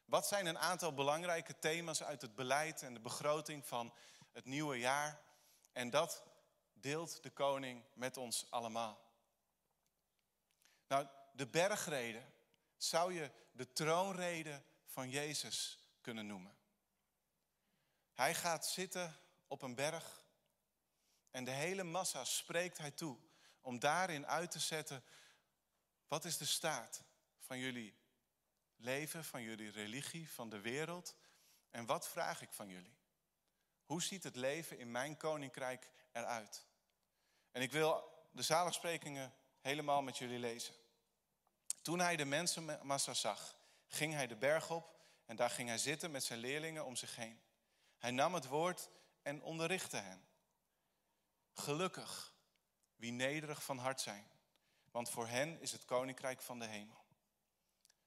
Wat 0.06 0.28
zijn 0.28 0.46
een 0.46 0.60
aantal 0.60 0.94
belangrijke 0.94 1.60
thema's 1.60 2.04
uit 2.04 2.22
het 2.22 2.36
beleid 2.36 2.82
en 2.82 2.94
de 2.94 3.00
begroting 3.00 3.66
van 3.66 3.94
het 4.36 4.46
nieuwe 4.46 4.78
jaar? 4.78 5.22
En 5.72 5.90
dat 5.90 6.24
deelt 6.74 7.24
de 7.24 7.30
koning 7.30 7.84
met 7.94 8.18
ons 8.18 8.52
allemaal. 8.52 9.02
Nou, 10.88 11.08
de 11.34 11.48
bergrede 11.48 12.22
zou 12.78 13.14
je 13.14 13.32
de 13.52 13.72
troonrede 13.72 14.64
van 14.86 15.10
Jezus 15.10 15.80
kunnen 16.02 16.28
noemen. 16.28 16.58
Hij 18.14 18.36
gaat 18.36 18.66
zitten 18.66 19.20
op 19.48 19.62
een 19.62 19.76
berg 19.76 20.26
en 21.32 21.44
de 21.44 21.52
hele 21.52 21.84
massa 21.84 22.26
spreekt 22.26 22.78
hij 22.78 22.92
toe 22.92 23.18
om 23.62 23.80
daarin 23.80 24.28
uit 24.28 24.52
te 24.52 24.60
zetten, 24.60 25.04
wat 26.08 26.26
is 26.26 26.38
de 26.38 26.46
staat 26.46 27.04
van 27.40 27.58
jullie 27.58 27.98
leven, 28.76 29.26
van 29.26 29.42
jullie 29.42 29.72
religie, 29.72 30.32
van 30.32 30.50
de 30.50 30.60
wereld 30.60 31.16
en 31.70 31.86
wat 31.86 32.08
vraag 32.08 32.42
ik 32.42 32.54
van 32.54 32.70
jullie? 32.70 32.98
Hoe 33.86 34.02
ziet 34.02 34.24
het 34.24 34.36
leven 34.36 34.78
in 34.78 34.92
mijn 34.92 35.18
koninkrijk 35.18 35.90
eruit? 36.12 36.66
En 37.52 37.62
ik 37.62 37.72
wil 37.72 38.14
de 38.32 38.42
zaligsprekingen 38.42 39.34
helemaal 39.62 40.02
met 40.02 40.18
jullie 40.18 40.40
lezen. 40.40 40.74
Toen 41.82 42.00
hij 42.00 42.16
de 42.16 42.26
mensenmassa 42.26 43.14
zag, 43.14 43.56
ging 43.88 44.14
hij 44.14 44.28
de 44.28 44.36
berg 44.36 44.70
op 44.70 45.00
en 45.26 45.36
daar 45.36 45.50
ging 45.50 45.70
hij 45.70 45.78
zitten 45.78 46.12
met 46.12 46.24
zijn 46.24 46.40
leerlingen 46.40 46.86
om 46.86 46.96
zich 46.96 47.16
heen. 47.16 47.40
Hij 47.98 48.12
nam 48.12 48.34
het 48.34 48.46
woord 48.46 48.90
en 49.22 49.42
onderrichtte 49.42 49.98
hen. 49.98 50.28
Gelukkig 51.54 52.34
wie 52.96 53.12
nederig 53.12 53.64
van 53.64 53.78
hart 53.78 54.02
zijn, 54.02 54.28
want 54.92 55.10
voor 55.10 55.28
hen 55.28 55.62
is 55.62 55.72
het 55.72 55.86
koninkrijk 55.86 56.42
van 56.42 56.60
de 56.60 56.66
hemel. 56.66 57.06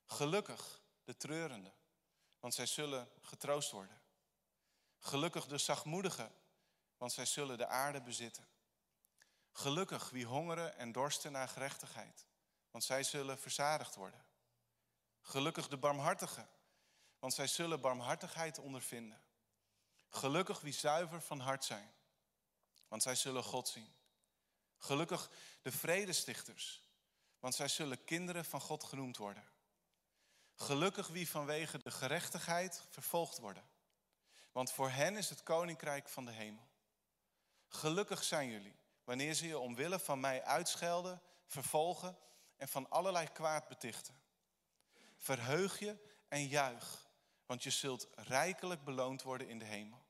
Gelukkig 0.04 0.82
de 1.04 1.16
treurenden, 1.16 1.75
want 2.40 2.54
zij 2.54 2.66
zullen 2.66 3.11
getroost 3.20 3.70
worden. 3.70 4.00
Gelukkig 4.99 5.47
de 5.47 5.59
zachtmoedigen, 5.59 6.33
want 6.97 7.12
zij 7.12 7.26
zullen 7.26 7.59
de 7.59 7.67
aarde 7.67 8.00
bezitten. 8.00 8.49
Gelukkig 9.52 10.11
wie 10.11 10.26
hongeren 10.26 10.76
en 10.76 10.93
dorsten 10.93 11.33
naar 11.33 11.49
gerechtigheid, 11.49 12.26
want 12.71 12.85
zij 12.85 13.02
zullen 13.02 13.38
verzadigd 13.38 13.95
worden. 13.95 14.25
Gelukkig 15.21 15.69
de 15.69 15.76
barmhartigen, 15.76 16.49
want 17.19 17.35
zij 17.35 17.47
zullen 17.47 17.81
barmhartigheid 17.81 18.59
ondervinden. 18.59 19.23
Gelukkig 20.09 20.61
wie 20.61 20.73
zuiver 20.73 21.23
van 21.23 21.40
hart 21.40 21.64
zijn, 21.64 21.93
want 22.88 23.02
zij 23.02 23.14
zullen 23.14 23.43
God 23.43 23.69
zien. 23.69 23.95
Gelukkig 24.76 25.31
de 25.62 25.73
vredestichters, 25.73 26.83
want 27.38 27.55
zij 27.55 27.69
zullen 27.69 28.05
kinderen 28.05 28.45
van 28.45 28.61
God 28.61 28.85
genoemd 28.85 29.17
worden. 29.17 29.45
Gelukkig 30.55 31.09
wie 31.09 31.28
vanwege 31.28 31.78
de 31.78 31.90
gerechtigheid 31.90 32.85
vervolgd 32.88 33.38
worden, 33.38 33.69
want 34.58 34.72
voor 34.72 34.90
hen 34.90 35.16
is 35.16 35.28
het 35.28 35.42
koninkrijk 35.42 36.08
van 36.08 36.25
de 36.25 36.30
hemel. 36.30 36.68
Gelukkig 37.68 38.25
zijn 38.25 38.50
jullie 38.50 38.76
wanneer 39.04 39.34
ze 39.34 39.47
je 39.47 39.58
omwille 39.58 39.99
van 39.99 40.21
mij 40.21 40.44
uitschelden, 40.44 41.23
vervolgen 41.47 42.18
en 42.56 42.68
van 42.68 42.90
allerlei 42.90 43.28
kwaad 43.32 43.68
betichten. 43.68 44.21
Verheug 45.16 45.78
je 45.78 45.97
en 46.28 46.47
juich, 46.47 47.08
want 47.47 47.62
je 47.62 47.71
zult 47.71 48.08
rijkelijk 48.14 48.84
beloond 48.84 49.23
worden 49.23 49.49
in 49.49 49.58
de 49.58 49.64
hemel. 49.64 50.04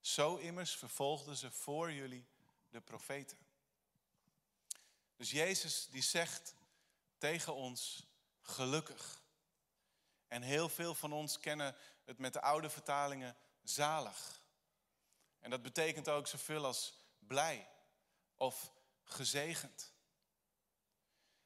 Zo 0.00 0.36
immers 0.36 0.76
vervolgden 0.76 1.36
ze 1.36 1.50
voor 1.50 1.92
jullie 1.92 2.26
de 2.68 2.80
profeten. 2.80 3.38
Dus 5.16 5.30
Jezus 5.30 5.88
die 5.90 6.02
zegt 6.02 6.54
tegen 7.18 7.54
ons, 7.54 8.06
gelukkig. 8.40 9.22
En 10.28 10.42
heel 10.42 10.68
veel 10.68 10.94
van 10.94 11.12
ons 11.12 11.38
kennen 11.38 11.76
het 12.04 12.18
met 12.18 12.32
de 12.32 12.40
oude 12.40 12.70
vertalingen 12.70 13.36
zalig. 13.64 14.42
En 15.40 15.50
dat 15.50 15.62
betekent 15.62 16.08
ook 16.08 16.26
zoveel 16.26 16.64
als 16.64 17.00
blij 17.18 17.68
of 18.34 18.72
gezegend. 19.02 19.92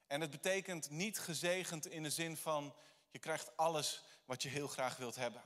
En 0.06 0.20
het 0.20 0.30
betekent 0.30 0.90
niet 0.90 1.18
gezegend 1.18 1.86
in 1.86 2.02
de 2.02 2.10
zin 2.10 2.36
van 2.36 2.76
je 3.10 3.18
krijgt 3.18 3.56
alles 3.56 4.02
wat 4.24 4.42
je 4.42 4.48
heel 4.48 4.68
graag 4.68 4.96
wilt 4.96 5.14
hebben. 5.14 5.42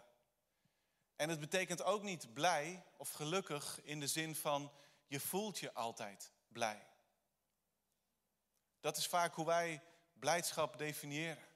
En 1.16 1.28
het 1.28 1.40
betekent 1.40 1.82
ook 1.82 2.02
niet 2.02 2.34
blij 2.34 2.84
of 2.96 3.10
gelukkig 3.10 3.82
in 3.82 4.00
de 4.00 4.06
zin 4.06 4.36
van 4.36 4.72
je 5.06 5.20
voelt 5.20 5.58
je 5.58 5.72
altijd 5.72 6.32
blij. 6.48 6.86
Dat 8.80 8.96
is 8.96 9.06
vaak 9.06 9.34
hoe 9.34 9.46
wij 9.46 9.82
blijdschap 10.12 10.78
definiëren. 10.78 11.48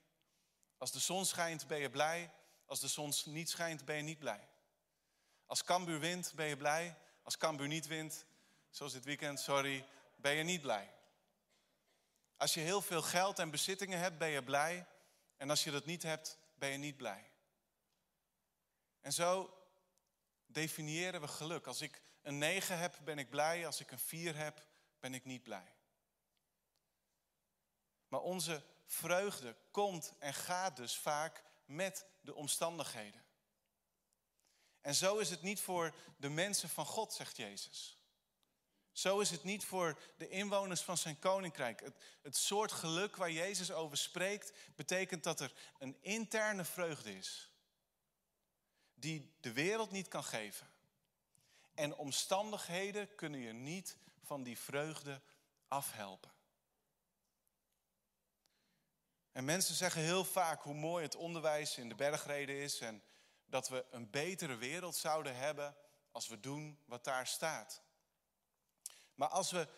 Als 0.79 0.93
de 0.93 0.99
zon 0.99 1.27
schijnt 1.27 1.67
ben 1.67 1.79
je 1.79 1.91
blij, 1.91 2.33
als 2.67 2.81
de 2.81 2.89
zon 2.89 3.13
niet 3.25 3.51
schijnt 3.51 3.85
ben 3.85 3.97
je 3.97 4.03
niet 4.03 4.19
blij. 4.19 4.49
Als 5.47 5.65
Cambuur 5.65 6.01
wint 6.01 6.33
ben 6.35 6.47
je 6.47 6.57
blij, 6.57 6.99
als 7.23 7.37
Cambuur 7.37 7.69
niet 7.69 7.87
wint 7.87 8.25
zoals 8.71 8.93
dit 8.93 9.05
weekend, 9.05 9.41
sorry, 9.41 9.87
ben 10.17 10.33
je 10.33 10.43
niet 10.43 10.61
blij. 10.61 10.95
Als 12.37 12.55
je 12.55 12.61
heel 12.61 12.83
veel 12.83 13.03
geld 13.03 13.39
en 13.39 13.51
bezittingen 13.51 13.99
hebt, 13.99 14.19
ben 14.19 14.29
je 14.29 14.43
blij. 14.43 14.87
En 15.37 15.51
als 15.51 15.65
je 15.65 15.71
dat 15.71 15.85
niet 15.85 16.03
hebt, 16.03 16.39
ben 16.55 16.69
je 16.69 16.77
niet 16.77 16.97
blij. 16.97 17.31
En 19.01 19.13
zo 19.13 19.59
definiëren 20.47 21.21
we 21.21 21.29
geluk. 21.29 21.67
Als 21.67 21.81
ik 21.81 22.03
een 22.23 22.39
9 22.39 22.79
heb, 22.79 22.99
ben 23.05 23.19
ik 23.19 23.31
blij. 23.31 23.67
Als 23.67 23.81
ik 23.81 23.91
een 23.91 23.99
4 23.99 24.37
heb, 24.37 24.67
ben 25.01 25.15
ik 25.15 25.25
niet 25.25 25.43
blij. 25.43 25.75
Maar 28.09 28.21
onze 28.21 28.63
vreugde 28.85 29.57
komt 29.71 30.13
en 30.19 30.35
gaat 30.35 30.77
dus 30.77 30.97
vaak 30.97 31.43
met 31.65 32.07
de 32.21 32.35
omstandigheden. 32.35 33.25
En 34.87 34.95
zo 34.95 35.19
is 35.19 35.31
het 35.31 35.43
niet 35.43 35.61
voor 35.61 35.95
de 36.17 36.29
mensen 36.29 36.69
van 36.69 36.87
God, 36.87 37.13
zegt 37.13 37.37
Jezus. 37.37 37.99
Zo 38.93 39.21
is 39.21 39.31
het 39.31 39.45
niet 39.45 39.65
voor 39.65 39.99
de 40.17 40.29
inwoners 40.29 40.81
van 40.81 40.97
zijn 40.97 41.19
koninkrijk. 41.19 41.81
Het, 41.81 41.95
het 42.23 42.37
soort 42.37 42.73
geluk 42.73 43.17
waar 43.17 43.31
Jezus 43.31 43.73
over 43.73 43.97
spreekt, 43.97 44.53
betekent 44.77 45.23
dat 45.25 45.41
er 45.41 45.53
een 45.79 45.97
interne 46.01 46.65
vreugde 46.65 47.17
is. 47.17 47.51
Die 48.95 49.35
de 49.41 49.53
wereld 49.53 49.91
niet 49.91 50.09
kan 50.09 50.25
geven. 50.25 50.71
En 51.75 51.97
omstandigheden 51.97 53.15
kunnen 53.15 53.41
je 53.41 53.53
niet 53.53 53.97
van 54.23 54.43
die 54.43 54.59
vreugde 54.59 55.21
afhelpen. 55.69 56.31
En 59.33 59.45
mensen 59.45 59.75
zeggen 59.75 60.03
heel 60.03 60.25
vaak 60.25 60.63
hoe 60.63 60.75
mooi 60.75 61.05
het 61.05 61.15
onderwijs 61.15 61.79
in 61.79 61.89
de 61.89 61.95
bergreden 61.95 62.57
is 62.57 62.81
en 62.81 63.03
dat 63.47 63.69
we 63.69 63.85
een 63.91 64.11
betere 64.11 64.57
wereld 64.57 64.97
zouden 64.97 65.37
hebben 65.37 65.77
als 66.11 66.29
we 66.29 66.41
doen 66.41 66.79
wat 66.85 67.05
daar 67.05 67.27
staat. 67.27 67.83
Maar 69.15 69.29
als 69.29 69.51
we, 69.51 69.69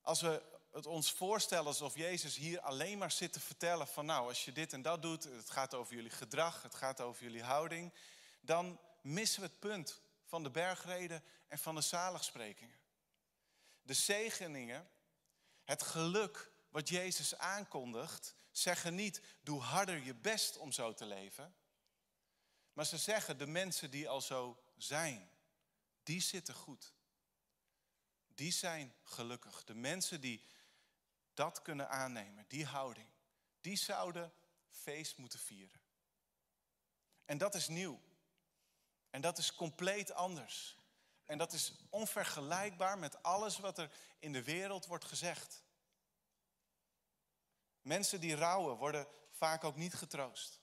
als 0.00 0.20
we 0.20 0.42
het 0.72 0.86
ons 0.86 1.12
voorstellen 1.12 1.66
alsof 1.66 1.94
Jezus 1.94 2.36
hier 2.36 2.60
alleen 2.60 2.98
maar 2.98 3.10
zit 3.10 3.32
te 3.32 3.40
vertellen 3.40 3.86
van 3.88 4.06
nou, 4.06 4.28
als 4.28 4.44
je 4.44 4.52
dit 4.52 4.72
en 4.72 4.82
dat 4.82 5.02
doet, 5.02 5.24
het 5.24 5.50
gaat 5.50 5.74
over 5.74 5.94
jullie 5.94 6.10
gedrag, 6.10 6.62
het 6.62 6.74
gaat 6.74 7.00
over 7.00 7.22
jullie 7.22 7.42
houding, 7.42 7.92
dan 8.40 8.80
missen 9.00 9.40
we 9.40 9.46
het 9.46 9.58
punt 9.58 10.00
van 10.24 10.42
de 10.42 10.50
bergreden 10.50 11.24
en 11.48 11.58
van 11.58 11.74
de 11.74 11.80
zaligsprekingen. 11.80 12.78
De 13.82 13.94
zegeningen, 13.94 14.88
het 15.64 15.82
geluk 15.82 16.50
wat 16.70 16.88
Jezus 16.88 17.38
aankondigt, 17.38 18.34
zeggen 18.50 18.94
niet 18.94 19.22
doe 19.42 19.60
harder 19.60 20.02
je 20.04 20.14
best 20.14 20.56
om 20.56 20.72
zo 20.72 20.94
te 20.94 21.04
leven. 21.04 21.54
Maar 22.78 22.86
ze 22.86 22.98
zeggen 22.98 23.38
de 23.38 23.46
mensen 23.46 23.90
die 23.90 24.08
al 24.08 24.20
zo 24.20 24.62
zijn, 24.76 25.30
die 26.02 26.20
zitten 26.20 26.54
goed. 26.54 26.94
Die 28.34 28.52
zijn 28.52 28.94
gelukkig. 29.02 29.64
De 29.64 29.74
mensen 29.74 30.20
die 30.20 30.42
dat 31.34 31.62
kunnen 31.62 31.88
aannemen, 31.88 32.44
die 32.48 32.66
houding, 32.66 33.08
die 33.60 33.76
zouden 33.76 34.32
feest 34.68 35.16
moeten 35.16 35.38
vieren. 35.38 35.80
En 37.24 37.38
dat 37.38 37.54
is 37.54 37.68
nieuw. 37.68 38.00
En 39.10 39.20
dat 39.20 39.38
is 39.38 39.54
compleet 39.54 40.12
anders. 40.12 40.76
En 41.24 41.38
dat 41.38 41.52
is 41.52 41.72
onvergelijkbaar 41.90 42.98
met 42.98 43.22
alles 43.22 43.58
wat 43.58 43.78
er 43.78 43.90
in 44.18 44.32
de 44.32 44.42
wereld 44.42 44.86
wordt 44.86 45.04
gezegd. 45.04 45.62
Mensen 47.80 48.20
die 48.20 48.34
rouwen 48.34 48.76
worden 48.76 49.06
vaak 49.30 49.64
ook 49.64 49.76
niet 49.76 49.94
getroost. 49.94 50.60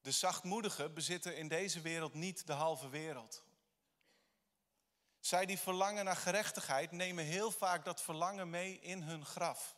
De 0.00 0.10
zachtmoedigen 0.10 0.94
bezitten 0.94 1.36
in 1.36 1.48
deze 1.48 1.80
wereld 1.80 2.14
niet 2.14 2.46
de 2.46 2.52
halve 2.52 2.88
wereld. 2.88 3.44
Zij 5.20 5.46
die 5.46 5.58
verlangen 5.58 6.04
naar 6.04 6.16
gerechtigheid 6.16 6.90
nemen 6.90 7.24
heel 7.24 7.50
vaak 7.50 7.84
dat 7.84 8.02
verlangen 8.02 8.50
mee 8.50 8.80
in 8.80 9.02
hun 9.02 9.24
graf. 9.26 9.76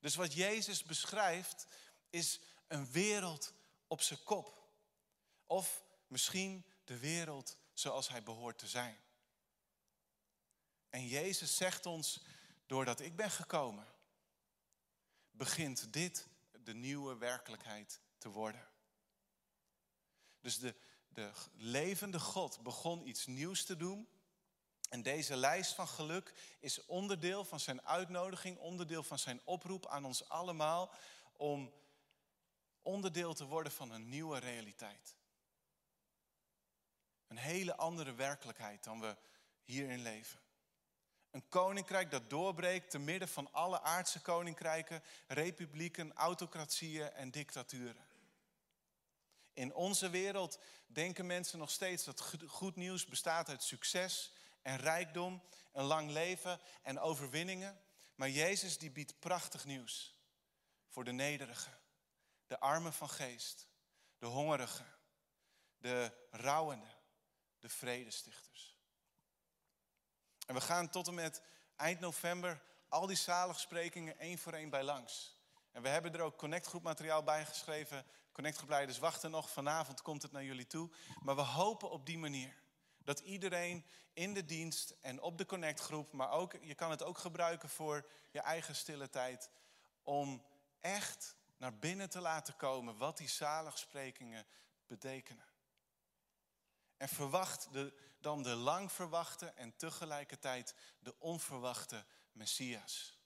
Dus 0.00 0.14
wat 0.14 0.32
Jezus 0.32 0.82
beschrijft 0.82 1.66
is 2.10 2.40
een 2.66 2.90
wereld 2.90 3.54
op 3.86 4.00
zijn 4.00 4.22
kop. 4.22 4.68
Of 5.46 5.82
misschien 6.06 6.64
de 6.84 6.98
wereld 6.98 7.56
zoals 7.72 8.08
hij 8.08 8.22
behoort 8.22 8.58
te 8.58 8.68
zijn. 8.68 8.98
En 10.90 11.06
Jezus 11.06 11.56
zegt 11.56 11.86
ons, 11.86 12.22
doordat 12.66 13.00
ik 13.00 13.16
ben 13.16 13.30
gekomen, 13.30 13.86
begint 15.30 15.92
dit 15.92 16.26
de 16.52 16.74
nieuwe 16.74 17.16
werkelijkheid 17.16 18.00
te 18.18 18.28
worden. 18.28 18.68
Dus 20.40 20.58
de, 20.58 20.74
de 21.08 21.30
levende 21.52 22.20
God 22.20 22.62
begon 22.62 23.08
iets 23.08 23.26
nieuws 23.26 23.64
te 23.64 23.76
doen. 23.76 24.08
En 24.88 25.02
deze 25.02 25.36
lijst 25.36 25.72
van 25.72 25.88
geluk 25.88 26.56
is 26.60 26.84
onderdeel 26.84 27.44
van 27.44 27.60
zijn 27.60 27.86
uitnodiging, 27.86 28.58
onderdeel 28.58 29.02
van 29.02 29.18
zijn 29.18 29.40
oproep 29.44 29.86
aan 29.86 30.04
ons 30.04 30.28
allemaal 30.28 30.92
om 31.32 31.72
onderdeel 32.82 33.34
te 33.34 33.44
worden 33.44 33.72
van 33.72 33.90
een 33.90 34.08
nieuwe 34.08 34.38
realiteit. 34.38 35.16
Een 37.26 37.38
hele 37.38 37.76
andere 37.76 38.14
werkelijkheid 38.14 38.84
dan 38.84 39.00
we 39.00 39.16
hierin 39.62 40.02
leven. 40.02 40.40
Een 41.30 41.48
koninkrijk 41.48 42.10
dat 42.10 42.30
doorbreekt 42.30 42.90
te 42.90 42.98
midden 42.98 43.28
van 43.28 43.52
alle 43.52 43.80
aardse 43.80 44.20
koninkrijken, 44.20 45.02
republieken, 45.26 46.12
autocratieën 46.12 47.12
en 47.12 47.30
dictaturen. 47.30 48.07
In 49.58 49.74
onze 49.74 50.10
wereld 50.10 50.58
denken 50.86 51.26
mensen 51.26 51.58
nog 51.58 51.70
steeds 51.70 52.04
dat 52.04 52.34
goed 52.46 52.76
nieuws 52.76 53.04
bestaat 53.04 53.48
uit 53.48 53.62
succes 53.62 54.32
en 54.62 54.76
rijkdom, 54.76 55.42
een 55.72 55.84
lang 55.84 56.10
leven 56.10 56.60
en 56.82 56.98
overwinningen. 57.00 57.80
Maar 58.14 58.30
Jezus 58.30 58.78
die 58.78 58.90
biedt 58.90 59.18
prachtig 59.18 59.64
nieuws 59.64 60.18
voor 60.88 61.04
de 61.04 61.12
nederigen, 61.12 61.78
de 62.46 62.60
armen 62.60 62.92
van 62.92 63.08
geest, 63.08 63.68
de 64.18 64.26
hongerigen, 64.26 64.86
de 65.78 66.12
rouwenden, 66.30 66.94
de 67.58 67.68
vredestichters. 67.68 68.76
En 70.46 70.54
we 70.54 70.60
gaan 70.60 70.90
tot 70.90 71.06
en 71.06 71.14
met 71.14 71.42
eind 71.76 72.00
november 72.00 72.62
al 72.88 73.06
die 73.06 73.16
zaligsprekingen 73.16 74.18
één 74.18 74.38
voor 74.38 74.52
één 74.52 74.70
bij 74.70 74.82
langs. 74.82 75.36
En 75.72 75.82
we 75.82 75.88
hebben 75.88 76.14
er 76.14 76.20
ook 76.20 76.38
connectgroep 76.38 76.82
materiaal 76.82 77.22
bij 77.22 77.46
geschreven. 77.46 78.04
Connectgroepleiders 78.38 78.98
wachten 78.98 79.30
nog, 79.30 79.50
vanavond 79.50 80.02
komt 80.02 80.22
het 80.22 80.32
naar 80.32 80.44
jullie 80.44 80.66
toe. 80.66 80.90
Maar 81.22 81.36
we 81.36 81.42
hopen 81.42 81.90
op 81.90 82.06
die 82.06 82.18
manier 82.18 82.62
dat 82.98 83.20
iedereen 83.20 83.84
in 84.12 84.34
de 84.34 84.44
dienst 84.44 84.94
en 85.00 85.20
op 85.20 85.38
de 85.38 85.46
connectgroep, 85.46 86.12
maar 86.12 86.30
ook, 86.30 86.52
je 86.60 86.74
kan 86.74 86.90
het 86.90 87.02
ook 87.02 87.18
gebruiken 87.18 87.68
voor 87.68 88.08
je 88.30 88.40
eigen 88.40 88.76
stille 88.76 89.10
tijd, 89.10 89.50
om 90.02 90.44
echt 90.80 91.36
naar 91.56 91.78
binnen 91.78 92.10
te 92.10 92.20
laten 92.20 92.56
komen 92.56 92.96
wat 92.96 93.16
die 93.16 93.28
zaligsprekingen 93.28 94.46
betekenen. 94.86 95.46
En 96.96 97.08
verwacht 97.08 97.68
de, 97.72 97.92
dan 98.20 98.42
de 98.42 98.54
lang 98.54 98.92
verwachte 98.92 99.46
en 99.46 99.76
tegelijkertijd 99.76 100.74
de 100.98 101.14
onverwachte 101.18 102.04
Messias. 102.32 103.17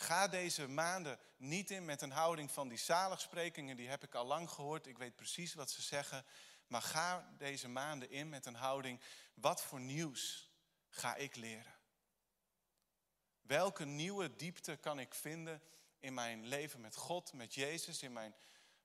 Ga 0.00 0.28
deze 0.28 0.68
maanden 0.68 1.18
niet 1.36 1.70
in 1.70 1.84
met 1.84 2.02
een 2.02 2.10
houding 2.10 2.50
van 2.50 2.68
die 2.68 2.78
zaligsprekingen, 2.78 3.76
die 3.76 3.88
heb 3.88 4.02
ik 4.02 4.14
al 4.14 4.26
lang 4.26 4.50
gehoord, 4.50 4.86
ik 4.86 4.98
weet 4.98 5.16
precies 5.16 5.54
wat 5.54 5.70
ze 5.70 5.82
zeggen. 5.82 6.24
Maar 6.66 6.82
ga 6.82 7.34
deze 7.38 7.68
maanden 7.68 8.10
in 8.10 8.28
met 8.28 8.46
een 8.46 8.54
houding, 8.54 9.00
wat 9.34 9.62
voor 9.62 9.80
nieuws 9.80 10.50
ga 10.88 11.16
ik 11.16 11.36
leren? 11.36 11.74
Welke 13.40 13.84
nieuwe 13.84 14.36
diepte 14.36 14.76
kan 14.76 14.98
ik 14.98 15.14
vinden 15.14 15.62
in 16.00 16.14
mijn 16.14 16.46
leven 16.46 16.80
met 16.80 16.96
God, 16.96 17.32
met 17.32 17.54
Jezus, 17.54 18.02
in 18.02 18.12
mijn 18.12 18.34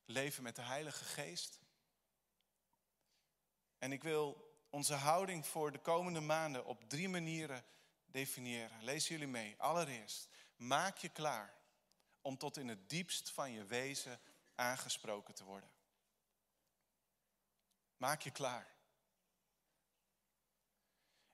leven 0.06 0.44
met 0.44 0.56
de 0.56 0.62
Heilige 0.62 1.04
Geest? 1.04 1.60
En 3.78 3.92
ik 3.92 4.04
wil 4.04 4.56
onze 4.70 4.94
houding 4.94 5.48
voor 5.48 5.72
de 5.72 5.80
komende 5.80 6.20
maanden 6.20 6.66
op 6.66 6.90
drie 6.90 7.10
manieren 7.10 7.66
definiëren. 8.06 8.84
Lees 8.84 9.08
jullie 9.08 9.28
mee. 9.28 9.56
Allereerst, 9.58 10.28
maak 10.56 10.98
je 10.98 11.10
klaar 11.10 11.54
om 12.22 12.38
tot 12.38 12.58
in 12.58 12.68
het 12.68 12.90
diepst 12.90 13.30
van 13.30 13.52
je 13.52 13.66
wezen 13.66 14.20
aangesproken 14.56 15.34
te 15.34 15.44
worden. 15.44 15.70
Maak 17.98 18.22
je 18.22 18.32
klaar. 18.32 18.74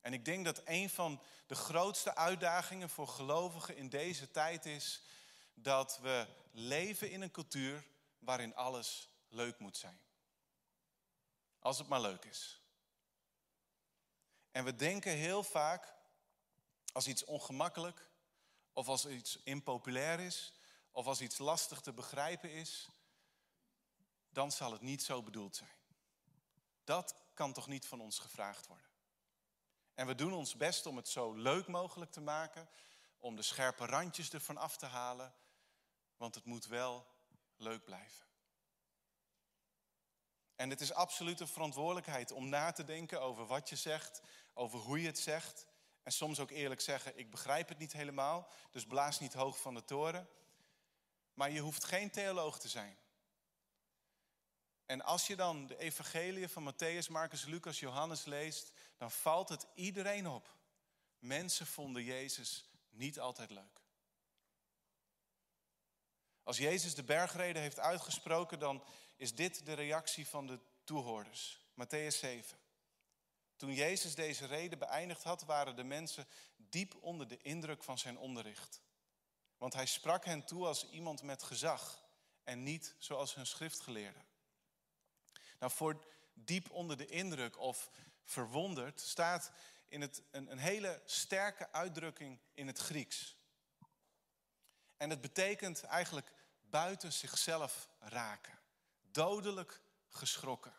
En 0.02 0.14
ik 0.14 0.26
denk 0.26 0.46
dat 0.46 0.62
een 0.66 0.90
van 0.90 1.22
de 1.48 1.56
grootste 1.56 2.16
uitdagingen 2.16 2.90
voor 2.90 3.08
gelovigen 3.08 3.76
in 3.76 3.90
deze 3.90 4.32
tijd 4.32 4.66
is 4.66 5.02
dat 5.54 6.00
we 6.00 6.28
leven 6.52 7.12
in 7.12 7.22
een 7.22 7.32
cultuur 7.32 7.88
waarin 8.20 8.56
alles 8.56 9.10
leuk 9.28 9.60
moet 9.60 9.78
zijn. 9.78 10.00
Als 11.60 11.78
het 11.78 11.88
maar 11.88 12.02
leuk 12.02 12.26
is. 12.26 12.62
En 14.52 14.64
we 14.64 14.76
denken 14.76 15.12
heel 15.12 15.44
vaak, 15.44 15.94
als 16.92 17.08
iets 17.08 17.26
ongemakkelijk, 17.26 18.09
of 18.80 18.88
als 18.88 19.06
iets 19.06 19.40
impopulair 19.44 20.20
is, 20.20 20.54
of 20.92 21.08
als 21.08 21.22
iets 21.22 21.38
lastig 21.38 21.82
te 21.82 21.94
begrijpen 21.94 22.52
is, 22.52 22.90
dan 24.30 24.52
zal 24.52 24.72
het 24.72 24.82
niet 24.82 25.04
zo 25.04 25.24
bedoeld 25.24 25.56
zijn. 25.56 25.78
Dat 26.84 27.16
kan 27.34 27.54
toch 27.54 27.68
niet 27.68 27.86
van 27.86 28.02
ons 28.02 28.20
gevraagd 28.20 28.68
worden. 28.68 28.90
En 29.94 30.08
we 30.08 30.16
doen 30.16 30.34
ons 30.34 30.56
best 30.56 30.86
om 30.86 30.96
het 30.96 31.08
zo 31.08 31.34
leuk 31.34 31.68
mogelijk 31.68 32.12
te 32.12 32.22
maken, 32.22 32.70
om 33.18 33.36
de 33.36 33.42
scherpe 33.42 33.86
randjes 33.86 34.32
ervan 34.32 34.58
af 34.58 34.78
te 34.78 34.86
halen, 34.86 35.34
want 36.18 36.36
het 36.36 36.46
moet 36.46 36.66
wel 36.66 37.06
leuk 37.56 37.84
blijven. 37.84 38.26
En 40.56 40.70
het 40.70 40.82
is 40.82 40.94
absoluut 40.94 41.40
een 41.40 41.48
verantwoordelijkheid 41.48 42.32
om 42.32 42.50
na 42.50 42.72
te 42.72 42.84
denken 42.84 43.22
over 43.22 43.46
wat 43.46 43.70
je 43.70 43.76
zegt, 43.76 44.22
over 44.54 44.80
hoe 44.80 45.02
je 45.02 45.08
het 45.08 45.20
zegt. 45.20 45.68
En 46.04 46.12
soms 46.12 46.40
ook 46.40 46.52
eerlijk 46.52 46.82
zeggen, 46.82 47.18
ik 47.18 47.32
begrijp 47.32 47.70
het 47.70 47.78
niet 47.78 47.94
helemaal, 47.94 48.50
dus 48.72 48.86
blaas 48.86 49.20
niet 49.20 49.34
hoog 49.34 49.60
van 49.60 49.74
de 49.74 49.84
toren. 49.84 50.30
Maar 51.34 51.52
je 51.52 51.60
hoeft 51.60 51.84
geen 51.84 52.12
theoloog 52.12 52.60
te 52.60 52.68
zijn. 52.68 52.98
En 54.86 55.02
als 55.02 55.28
je 55.28 55.36
dan 55.36 55.68
de 55.68 55.78
evangeliën 55.78 56.50
van 56.50 56.74
Matthäus, 56.74 57.10
Marcus, 57.10 57.46
Lucas, 57.46 57.80
Johannes 57.80 58.26
leest, 58.26 58.72
dan 58.98 59.12
valt 59.12 59.50
het 59.50 59.68
iedereen 59.74 60.28
op. 60.28 60.56
Mensen 61.20 61.68
vonden 61.68 62.04
Jezus 62.04 62.70
niet 62.90 63.20
altijd 63.20 63.50
leuk. 63.50 63.82
Als 66.44 66.58
Jezus 66.58 66.96
de 66.96 67.04
bergreden 67.04 67.62
heeft 67.62 67.80
uitgesproken, 67.80 68.60
dan 68.60 68.84
is 69.16 69.36
dit 69.36 69.66
de 69.66 69.74
reactie 69.74 70.28
van 70.28 70.48
de 70.48 70.60
toehoorders. 70.84 71.60
Matthäus 71.72 72.18
7. 72.20 72.58
Toen 73.60 73.74
Jezus 73.74 74.16
deze 74.16 74.46
reden 74.46 74.80
beëindigd 74.80 75.24
had, 75.24 75.44
waren 75.44 75.76
de 75.76 75.84
mensen 75.84 76.28
diep 76.56 76.96
onder 76.96 77.28
de 77.28 77.38
indruk 77.38 77.84
van 77.84 77.98
zijn 77.98 78.18
onderricht. 78.18 78.82
Want 79.58 79.74
hij 79.74 79.86
sprak 79.86 80.26
hen 80.26 80.46
toe 80.46 80.66
als 80.66 80.90
iemand 80.90 81.22
met 81.22 81.44
gezag 81.44 82.06
en 82.44 82.64
niet 82.64 82.96
zoals 82.98 83.36
hun 83.36 83.46
schriftgeleerden. 83.46 84.26
Nou, 85.60 85.72
voor 85.72 86.06
diep 86.34 86.72
onder 86.72 86.98
de 86.98 87.06
indruk 87.06 87.58
of 87.58 87.90
verwonderd 88.24 89.02
staat 89.02 89.52
in 89.88 90.02
het, 90.02 90.22
een, 90.32 90.52
een 90.52 90.60
hele 90.60 91.02
sterke 91.06 91.72
uitdrukking 91.72 92.40
in 92.54 92.68
het 92.68 92.78
Grieks. 92.78 93.36
En 94.98 95.10
het 95.10 95.22
betekent 95.22 95.84
eigenlijk 95.84 96.32
buiten 96.62 97.14
zichzelf 97.14 97.90
raken. 98.00 98.60
Dodelijk 99.02 99.82
geschrokken. 100.10 100.79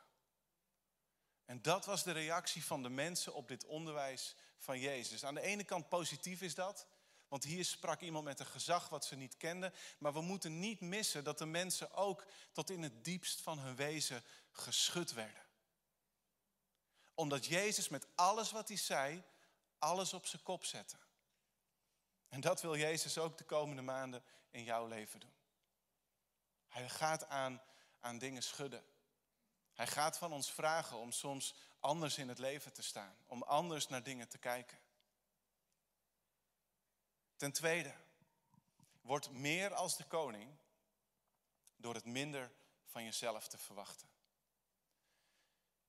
En 1.50 1.62
dat 1.62 1.84
was 1.84 2.02
de 2.02 2.12
reactie 2.12 2.64
van 2.64 2.82
de 2.82 2.88
mensen 2.88 3.34
op 3.34 3.48
dit 3.48 3.66
onderwijs 3.66 4.34
van 4.58 4.78
Jezus. 4.78 5.24
Aan 5.24 5.34
de 5.34 5.40
ene 5.40 5.64
kant 5.64 5.88
positief 5.88 6.42
is 6.42 6.54
dat, 6.54 6.86
want 7.28 7.44
hier 7.44 7.64
sprak 7.64 8.00
iemand 8.00 8.24
met 8.24 8.40
een 8.40 8.46
gezag 8.46 8.88
wat 8.88 9.04
ze 9.04 9.16
niet 9.16 9.36
kenden. 9.36 9.72
Maar 9.98 10.12
we 10.12 10.20
moeten 10.20 10.58
niet 10.58 10.80
missen 10.80 11.24
dat 11.24 11.38
de 11.38 11.46
mensen 11.46 11.92
ook 11.92 12.26
tot 12.52 12.70
in 12.70 12.82
het 12.82 13.04
diepst 13.04 13.40
van 13.40 13.58
hun 13.58 13.76
wezen 13.76 14.22
geschud 14.50 15.12
werden. 15.12 15.42
Omdat 17.14 17.46
Jezus 17.46 17.88
met 17.88 18.06
alles 18.14 18.50
wat 18.50 18.68
hij 18.68 18.76
zei, 18.76 19.22
alles 19.78 20.12
op 20.12 20.26
zijn 20.26 20.42
kop 20.42 20.64
zette. 20.64 20.96
En 22.28 22.40
dat 22.40 22.60
wil 22.60 22.76
Jezus 22.76 23.18
ook 23.18 23.38
de 23.38 23.44
komende 23.44 23.82
maanden 23.82 24.22
in 24.50 24.64
jouw 24.64 24.86
leven 24.86 25.20
doen. 25.20 25.34
Hij 26.68 26.88
gaat 26.88 27.28
aan, 27.28 27.62
aan 28.00 28.18
dingen 28.18 28.42
schudden. 28.42 28.84
Hij 29.80 29.88
gaat 29.88 30.18
van 30.18 30.32
ons 30.32 30.52
vragen 30.52 30.96
om 30.96 31.12
soms 31.12 31.54
anders 31.78 32.18
in 32.18 32.28
het 32.28 32.38
leven 32.38 32.72
te 32.72 32.82
staan, 32.82 33.16
om 33.26 33.42
anders 33.42 33.88
naar 33.88 34.02
dingen 34.02 34.28
te 34.28 34.38
kijken. 34.38 34.78
Ten 37.36 37.52
tweede, 37.52 37.94
Word 39.00 39.30
meer 39.30 39.74
als 39.74 39.96
de 39.96 40.04
koning 40.04 40.56
door 41.76 41.94
het 41.94 42.04
minder 42.04 42.52
van 42.84 43.04
jezelf 43.04 43.48
te 43.48 43.58
verwachten. 43.58 44.08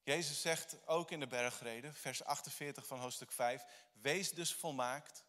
Jezus 0.04 0.42
zegt 0.42 0.88
ook 0.88 1.12
in 1.12 1.20
de 1.20 1.28
bergreden, 1.28 1.94
vers 1.94 2.24
48 2.24 2.88
van 2.88 3.00
hoofdstuk 3.00 3.32
5, 3.32 3.64
wees 3.92 4.32
dus 4.32 4.54
volmaakt 4.54 5.24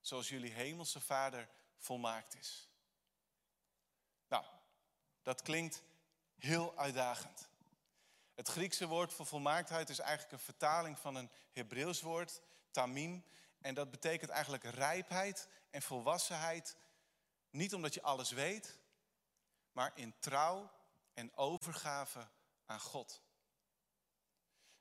zoals 0.00 0.28
jullie 0.28 0.52
hemelse 0.52 1.00
Vader 1.00 1.48
volmaakt 1.76 2.36
is. 2.36 2.68
Nou, 4.28 4.44
dat 5.22 5.42
klinkt 5.42 5.82
heel 6.36 6.76
uitdagend. 6.76 7.49
Het 8.40 8.48
Griekse 8.48 8.86
woord 8.86 9.12
voor 9.12 9.26
volmaaktheid 9.26 9.88
is 9.88 9.98
eigenlijk 9.98 10.32
een 10.32 10.44
vertaling 10.44 10.98
van 10.98 11.14
een 11.14 11.30
Hebreeuws 11.52 12.00
woord, 12.00 12.40
tamim. 12.70 13.24
En 13.60 13.74
dat 13.74 13.90
betekent 13.90 14.30
eigenlijk 14.30 14.64
rijpheid 14.64 15.48
en 15.70 15.82
volwassenheid. 15.82 16.76
Niet 17.50 17.74
omdat 17.74 17.94
je 17.94 18.02
alles 18.02 18.30
weet, 18.30 18.78
maar 19.72 19.92
in 19.94 20.14
trouw 20.18 20.70
en 21.14 21.36
overgave 21.36 22.28
aan 22.66 22.80
God. 22.80 23.22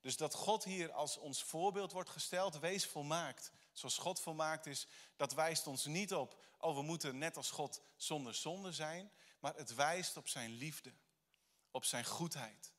Dus 0.02 0.18
dat 0.18 0.34
God 0.34 0.64
hier 0.64 0.92
als 0.92 1.18
ons 1.18 1.44
voorbeeld 1.44 1.92
wordt 1.92 2.10
gesteld, 2.10 2.60
wees 2.60 2.86
volmaakt. 2.86 3.52
Zoals 3.74 3.98
God 3.98 4.20
volmaakt 4.20 4.66
is, 4.66 4.88
dat 5.16 5.34
wijst 5.34 5.68
ons 5.68 5.86
niet 5.86 6.14
op, 6.14 6.44
oh 6.58 6.76
we 6.76 6.82
moeten 6.82 7.18
net 7.18 7.38
als 7.38 7.52
God 7.52 7.82
zonder 7.96 8.36
zonde 8.36 8.72
zijn. 8.72 9.12
Maar 9.40 9.56
het 9.56 9.76
wijst 9.76 10.18
op 10.18 10.28
zijn 10.28 10.50
liefde, 10.50 10.94
op 11.72 11.86
zijn 11.86 12.06
goedheid. 12.06 12.78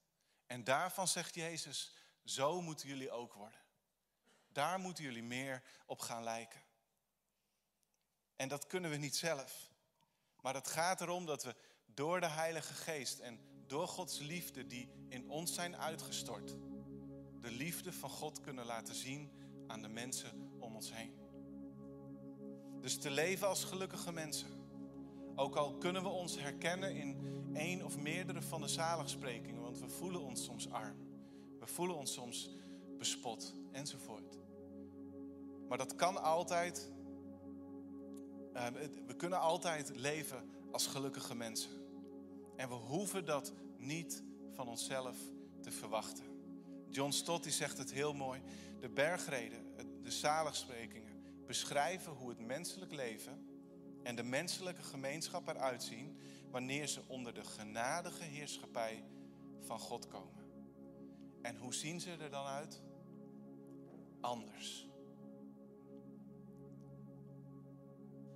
En 0.51 0.65
daarvan 0.65 1.09
zegt 1.09 1.35
Jezus, 1.35 1.93
zo 2.25 2.61
moeten 2.61 2.89
jullie 2.89 3.11
ook 3.11 3.33
worden. 3.33 3.59
Daar 4.49 4.79
moeten 4.79 5.05
jullie 5.05 5.23
meer 5.23 5.63
op 5.87 6.01
gaan 6.01 6.23
lijken. 6.23 6.63
En 8.37 8.49
dat 8.49 8.67
kunnen 8.67 8.91
we 8.91 8.97
niet 8.97 9.17
zelf. 9.17 9.71
Maar 10.41 10.55
het 10.55 10.69
gaat 10.69 11.01
erom 11.01 11.27
dat 11.27 11.45
we 11.45 11.55
door 11.87 12.21
de 12.21 12.29
Heilige 12.29 12.75
Geest 12.75 13.19
en 13.19 13.65
door 13.67 13.89
Gods 13.89 14.19
liefde 14.19 14.67
die 14.67 15.07
in 15.09 15.29
ons 15.29 15.55
zijn 15.55 15.77
uitgestort, 15.77 16.49
de 17.41 17.51
liefde 17.51 17.93
van 17.93 18.11
God 18.11 18.41
kunnen 18.41 18.67
laten 18.67 18.95
zien 18.95 19.33
aan 19.67 19.83
de 19.83 19.89
mensen 19.89 20.57
om 20.61 20.75
ons 20.75 20.93
heen. 20.93 21.19
Dus 22.81 22.99
te 22.99 23.11
leven 23.11 23.49
als 23.49 23.65
gelukkige 23.65 24.13
mensen. 24.13 24.60
Ook 25.41 25.57
al 25.57 25.75
kunnen 25.75 26.03
we 26.03 26.09
ons 26.09 26.39
herkennen 26.39 26.95
in 26.95 27.17
één 27.55 27.85
of 27.85 27.99
meerdere 27.99 28.43
van 28.43 28.61
de 28.61 28.69
zaligsprekingen, 28.69 29.63
want 29.63 29.79
we 29.79 29.89
voelen 29.89 30.21
ons 30.21 30.45
soms 30.45 30.71
arm. 30.71 30.97
We 31.59 31.67
voelen 31.67 31.97
ons 31.97 32.13
soms 32.13 32.51
bespot 32.99 33.55
enzovoort. 33.73 34.39
Maar 35.69 35.79
dat 35.79 35.95
kan 35.95 36.23
altijd. 36.23 36.91
Uh, 38.55 38.67
we 39.07 39.17
kunnen 39.17 39.41
altijd 39.41 39.97
leven 39.97 40.51
als 40.71 40.87
gelukkige 40.87 41.35
mensen. 41.35 41.71
En 42.57 42.69
we 42.69 42.75
hoeven 42.75 43.25
dat 43.25 43.53
niet 43.79 44.23
van 44.51 44.69
onszelf 44.69 45.17
te 45.61 45.71
verwachten. 45.71 46.25
John 46.89 47.11
Stott 47.11 47.43
die 47.43 47.53
zegt 47.53 47.79
het 47.79 47.93
heel 47.93 48.13
mooi. 48.13 48.41
De 48.81 48.89
bergreden, 48.89 49.75
de 50.03 50.11
zaligsprekingen, 50.11 51.23
beschrijven 51.47 52.13
hoe 52.13 52.29
het 52.29 52.39
menselijk 52.47 52.93
leven 52.93 53.50
en 54.03 54.17
de 54.17 54.23
menselijke 54.23 54.83
gemeenschap 54.83 55.49
eruit 55.49 55.83
zien 55.83 56.19
wanneer 56.51 56.87
ze 56.87 57.03
onder 57.07 57.35
de 57.35 57.45
genadige 57.45 58.25
heerschappij 58.25 59.05
van 59.61 59.79
God 59.79 60.09
komen. 60.09 60.45
En 61.43 61.57
hoe 61.57 61.75
zien 61.75 62.01
ze 62.01 62.11
er 62.11 62.31
dan 62.31 62.47
uit? 62.47 62.83
Anders. 64.21 64.89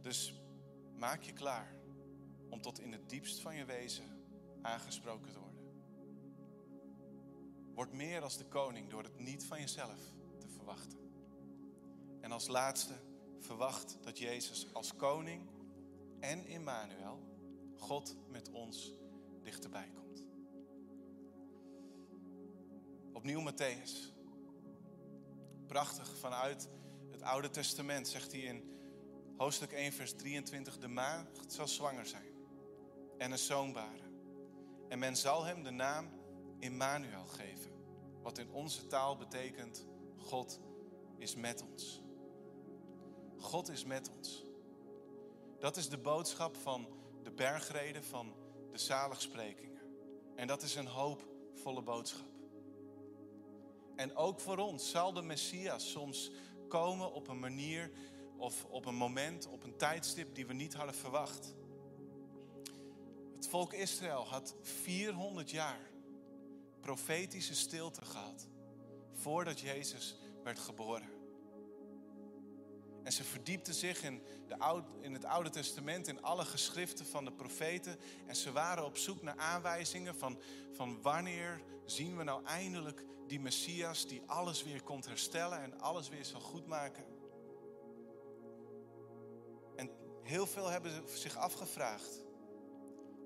Dus 0.01 0.43
maak 0.97 1.23
je 1.23 1.33
klaar 1.33 1.75
om 2.49 2.61
tot 2.61 2.81
in 2.81 2.93
het 2.93 3.09
diepst 3.09 3.41
van 3.41 3.57
je 3.57 3.65
wezen 3.65 4.05
aangesproken 4.63 5.33
te 5.33 5.39
worden. 5.39 5.63
Word 7.75 7.93
meer 7.93 8.23
als 8.23 8.37
de 8.37 8.45
koning 8.45 8.91
door 8.91 9.03
het 9.03 9.19
niet 9.19 9.45
van 9.45 9.61
jezelf 9.61 10.01
te 10.39 10.49
verwachten. 10.49 10.99
En 12.21 12.33
als 12.33 12.47
laatste, 12.47 12.95
verwacht 13.41 13.99
dat 14.03 14.19
Jezus 14.19 14.67
als 14.73 14.97
koning 14.97 15.49
en 16.25 16.47
Immanuel, 16.47 17.21
God 17.77 18.17
met 18.29 18.51
ons, 18.51 18.95
dichterbij 19.43 19.91
komt. 19.95 20.25
Opnieuw 23.13 23.51
Matthäus. 23.51 24.13
Prachtig 25.67 26.17
vanuit 26.17 26.69
het 27.11 27.23
Oude 27.23 27.51
Testament 27.51 28.09
zegt 28.09 28.33
hij 28.33 28.41
in 28.41 28.65
hoofdstuk 29.37 29.73
1, 29.73 29.93
vers 29.93 30.13
23: 30.13 30.79
De 30.79 30.89
maagd 30.89 31.53
zal 31.53 31.69
zwanger 31.69 32.07
zijn 32.07 32.33
en 33.19 33.33
een 33.33 33.39
zoon 33.39 33.73
baren. 33.73 34.13
En 34.89 34.99
men 34.99 35.17
zal 35.17 35.45
hem 35.45 35.63
de 35.63 35.71
naam 35.71 36.09
Immanuel 36.59 37.27
geven, 37.27 37.73
wat 38.23 38.39
in 38.39 38.51
onze 38.51 38.87
taal 38.87 39.17
betekent: 39.17 39.87
God 40.17 40.61
is 41.17 41.35
met 41.35 41.63
ons. 41.63 42.03
God 43.39 43.69
is 43.69 43.85
met 43.85 44.11
ons. 44.17 44.44
Dat 45.65 45.77
is 45.77 45.89
de 45.89 45.99
boodschap 45.99 46.57
van 46.57 46.89
de 47.23 47.31
bergreden 47.31 48.05
van 48.05 48.35
de 48.71 48.79
zaligsprekingen. 48.79 49.81
En 50.37 50.47
dat 50.47 50.63
is 50.63 50.75
een 50.75 50.87
hoopvolle 50.87 51.83
boodschap. 51.83 52.27
En 53.97 54.17
ook 54.17 54.41
voor 54.41 54.59
ons 54.59 54.91
zal 54.91 55.13
de 55.13 55.23
Messias 55.23 55.91
soms 55.91 56.31
komen 56.69 57.13
op 57.13 57.29
een 57.29 57.39
manier 57.39 57.91
of 58.37 58.65
op 58.65 58.87
een 58.87 58.95
moment, 58.95 59.47
op 59.47 59.65
een 59.65 59.77
tijdstip 59.77 60.35
die 60.35 60.47
we 60.47 60.53
niet 60.53 60.75
hadden 60.75 60.95
verwacht. 60.95 61.55
Het 63.35 63.49
volk 63.49 63.73
Israël 63.73 64.27
had 64.27 64.55
400 64.61 65.51
jaar 65.51 65.91
profetische 66.81 67.55
stilte 67.55 68.05
gehad 68.05 68.49
voordat 69.13 69.61
Jezus 69.61 70.17
werd 70.43 70.59
geboren. 70.59 71.14
En 73.05 73.13
ze 73.13 73.25
verdiepten 73.25 73.75
zich 73.75 74.03
in, 74.03 74.23
de 74.49 74.59
oude, 74.59 74.87
in 75.01 75.13
het 75.13 75.25
Oude 75.25 75.51
Testament, 75.51 76.09
in 76.09 76.23
alle 76.23 76.45
geschriften 76.45 77.07
van 77.07 77.25
de 77.25 77.33
profeten. 77.33 77.99
En 78.27 78.37
ze 78.37 78.53
waren 78.53 78.85
op 78.85 78.97
zoek 78.97 79.23
naar 79.23 79.37
aanwijzingen 79.37 80.17
van, 80.17 80.41
van 80.73 81.03
wanneer 81.03 81.63
zien 81.85 82.17
we 82.17 82.23
nou 82.23 82.45
eindelijk 82.45 83.05
die 83.27 83.41
Messias 83.41 84.07
die 84.07 84.23
alles 84.27 84.65
weer 84.65 84.83
komt 84.83 85.07
herstellen 85.07 85.63
en 85.63 85.81
alles 85.81 86.09
weer 86.09 86.25
zal 86.25 86.41
goedmaken. 86.41 87.05
En 89.77 89.91
heel 90.23 90.47
veel 90.47 90.69
hebben 90.69 91.09
zich 91.09 91.37
afgevraagd 91.37 92.25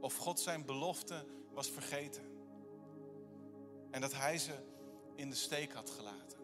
of 0.01 0.17
God 0.17 0.41
zijn 0.41 0.65
belofte 0.65 1.27
was 1.53 1.71
vergeten. 1.71 2.23
En 3.91 4.01
dat 4.01 4.15
hij 4.15 4.39
ze 4.39 4.53
in 5.15 5.31
de 5.31 5.37
steek 5.37 5.73
had 5.73 5.91
gelaten. 5.91 6.39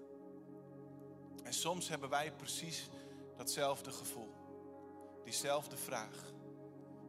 En 1.42 1.52
soms 1.52 1.88
hebben 1.88 2.08
wij 2.08 2.32
precies 2.32 2.88
datzelfde 3.36 3.92
gevoel. 3.92 4.34
Diezelfde 5.24 5.76
vraag. 5.76 6.32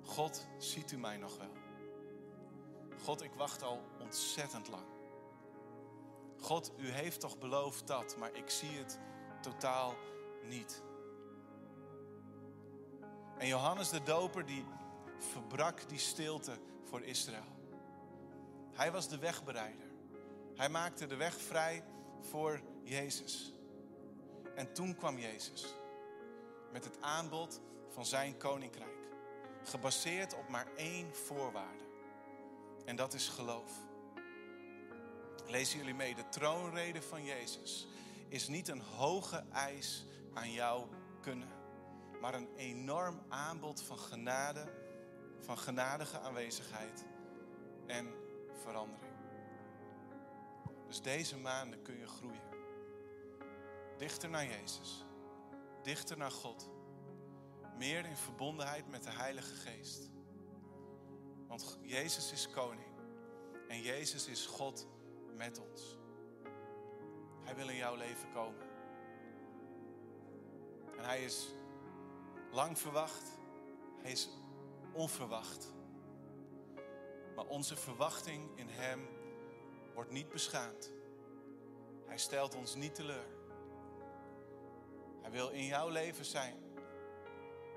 God, 0.01 0.47
ziet 0.57 0.91
u 0.91 0.97
mij 0.97 1.17
nog 1.17 1.37
wel? 1.37 1.51
God, 3.03 3.21
ik 3.21 3.33
wacht 3.33 3.63
al 3.63 3.81
ontzettend 3.99 4.67
lang. 4.67 4.85
God, 6.39 6.71
u 6.77 6.89
heeft 6.89 7.19
toch 7.19 7.37
beloofd 7.37 7.87
dat, 7.87 8.17
maar 8.17 8.35
ik 8.35 8.49
zie 8.49 8.77
het 8.77 8.99
totaal 9.41 9.95
niet. 10.43 10.83
En 13.37 13.47
Johannes 13.47 13.89
de 13.89 14.03
Doper 14.03 14.45
die 14.45 14.65
verbrak 15.17 15.89
die 15.89 15.99
stilte 15.99 16.59
voor 16.83 17.01
Israël. 17.01 17.53
Hij 18.71 18.91
was 18.91 19.09
de 19.09 19.17
wegbereider. 19.17 19.91
Hij 20.55 20.69
maakte 20.69 21.05
de 21.05 21.15
weg 21.15 21.41
vrij 21.41 21.83
voor 22.19 22.61
Jezus. 22.83 23.53
En 24.55 24.73
toen 24.73 24.95
kwam 24.95 25.19
Jezus 25.19 25.75
met 26.75 26.83
het 26.83 27.01
aanbod 27.01 27.61
van 27.89 28.05
zijn 28.05 28.37
koninkrijk. 28.37 29.07
Gebaseerd 29.63 30.35
op 30.35 30.49
maar 30.49 30.67
één 30.75 31.15
voorwaarde. 31.15 31.83
En 32.85 32.95
dat 32.95 33.13
is 33.13 33.27
geloof. 33.27 33.71
Lezen 35.47 35.77
jullie 35.77 35.93
mee, 35.93 36.15
de 36.15 36.29
troonrede 36.29 37.01
van 37.01 37.23
Jezus 37.23 37.87
is 38.27 38.47
niet 38.47 38.67
een 38.67 38.81
hoge 38.81 39.43
eis 39.51 40.05
aan 40.33 40.51
jouw 40.51 40.89
kunnen, 41.21 41.49
maar 42.21 42.33
een 42.33 42.49
enorm 42.55 43.21
aanbod 43.29 43.81
van 43.81 43.99
genade, 43.99 44.73
van 45.39 45.57
genadige 45.57 46.19
aanwezigheid 46.19 47.05
en 47.87 48.13
verandering. 48.63 49.13
Dus 50.87 51.01
deze 51.01 51.37
maanden 51.37 51.81
kun 51.81 51.99
je 51.99 52.07
groeien. 52.07 52.53
Dichter 53.97 54.29
naar 54.29 54.45
Jezus 54.45 55.04
dichter 55.85 56.17
naar 56.17 56.31
God. 56.31 56.69
Meer 57.77 58.05
in 58.05 58.15
verbondenheid 58.15 58.89
met 58.89 59.03
de 59.03 59.11
Heilige 59.11 59.55
Geest. 59.55 60.09
Want 61.47 61.79
Jezus 61.81 62.31
is 62.31 62.49
koning. 62.49 62.93
En 63.67 63.81
Jezus 63.81 64.27
is 64.27 64.45
God 64.45 64.87
met 65.35 65.59
ons. 65.59 65.97
Hij 67.43 67.55
wil 67.55 67.69
in 67.69 67.75
jouw 67.75 67.95
leven 67.95 68.31
komen. 68.33 68.67
En 70.97 71.03
hij 71.03 71.23
is 71.23 71.47
lang 72.51 72.79
verwacht. 72.79 73.37
Hij 74.01 74.11
is 74.11 74.29
onverwacht. 74.93 75.73
Maar 77.35 77.45
onze 77.45 77.75
verwachting 77.75 78.57
in 78.57 78.67
Hem 78.69 79.07
wordt 79.93 80.11
niet 80.11 80.29
beschaamd. 80.29 80.91
Hij 82.05 82.17
stelt 82.17 82.55
ons 82.55 82.75
niet 82.75 82.95
teleur. 82.95 83.34
Hij 85.25 85.33
wil 85.33 85.49
in 85.49 85.65
jouw 85.65 85.89
leven 85.89 86.25
zijn. 86.25 86.55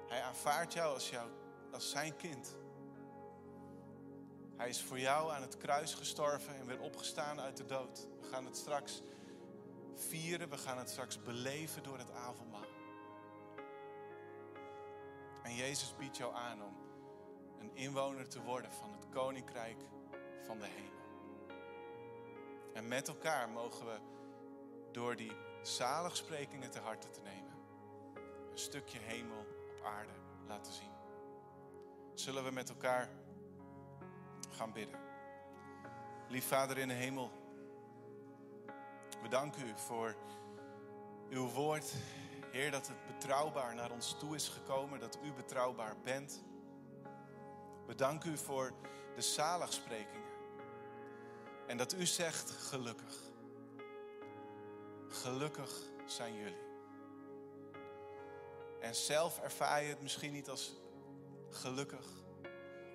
Hij 0.08 0.22
aanvaardt 0.22 0.72
jou 0.72 0.94
als, 0.94 1.10
jou, 1.10 1.30
als 1.72 1.90
zijn 1.90 2.16
kind. 2.16 2.56
Hij 4.56 4.68
is 4.68 4.82
voor 4.82 4.98
jou 4.98 5.32
aan 5.32 5.42
het 5.42 5.56
kruis 5.56 5.94
gestorven 5.94 6.54
en 6.54 6.66
weer 6.66 6.80
opgestaan 6.80 7.40
uit 7.40 7.56
de 7.56 7.66
dood. 7.66 8.06
We 8.20 8.28
gaan 8.28 8.44
het 8.44 8.56
straks 8.56 9.02
vieren, 9.94 10.48
we 10.48 10.58
gaan 10.58 10.78
het 10.78 10.90
straks 10.90 11.22
beleven 11.22 11.82
door 11.82 11.98
het 11.98 12.12
avondmaal. 12.12 12.66
En 15.42 15.54
Jezus 15.54 15.96
biedt 15.96 16.16
jou 16.16 16.34
aan 16.34 16.62
om 16.62 16.76
een 17.60 17.76
inwoner 17.76 18.28
te 18.28 18.42
worden 18.42 18.72
van 18.72 18.92
het 18.92 19.08
koninkrijk 19.08 19.78
van 20.46 20.58
de 20.58 20.66
hemel. 20.66 20.98
En 22.74 22.88
met 22.88 23.08
elkaar 23.08 23.48
mogen 23.48 23.86
we 23.86 23.98
door 24.92 25.16
die 25.16 25.47
zaligsprekingen 25.68 26.70
te 26.70 26.78
harte 26.78 27.10
te 27.10 27.20
nemen, 27.20 27.52
een 28.50 28.58
stukje 28.58 28.98
hemel 28.98 29.38
op 29.38 29.84
aarde 29.84 30.12
laten 30.46 30.72
zien. 30.72 30.92
Zullen 32.14 32.44
we 32.44 32.50
met 32.50 32.68
elkaar 32.68 33.10
gaan 34.50 34.72
bidden. 34.72 35.00
Lief 36.28 36.46
Vader 36.46 36.78
in 36.78 36.88
de 36.88 36.94
hemel, 36.94 37.30
we 39.22 39.28
danken 39.28 39.66
u 39.66 39.72
voor 39.74 40.16
uw 41.28 41.48
woord. 41.48 41.92
Heer, 42.50 42.70
dat 42.70 42.86
het 42.86 43.06
betrouwbaar 43.06 43.74
naar 43.74 43.90
ons 43.90 44.16
toe 44.18 44.34
is 44.34 44.48
gekomen, 44.48 45.00
dat 45.00 45.18
u 45.22 45.32
betrouwbaar 45.32 45.96
bent. 46.02 46.42
We 47.86 47.94
danken 47.94 48.32
u 48.32 48.38
voor 48.38 48.72
de 49.14 49.22
zaligsprekingen. 49.22 50.28
En 51.66 51.76
dat 51.76 51.92
u 51.92 52.06
zegt 52.06 52.50
gelukkig. 52.50 53.27
Gelukkig 55.28 55.82
zijn 56.06 56.34
jullie. 56.34 56.66
En 58.80 58.94
zelf 58.94 59.40
ervaar 59.40 59.82
je 59.82 59.88
het 59.88 60.02
misschien 60.02 60.32
niet 60.32 60.48
als 60.48 60.74
gelukkig. 61.50 62.06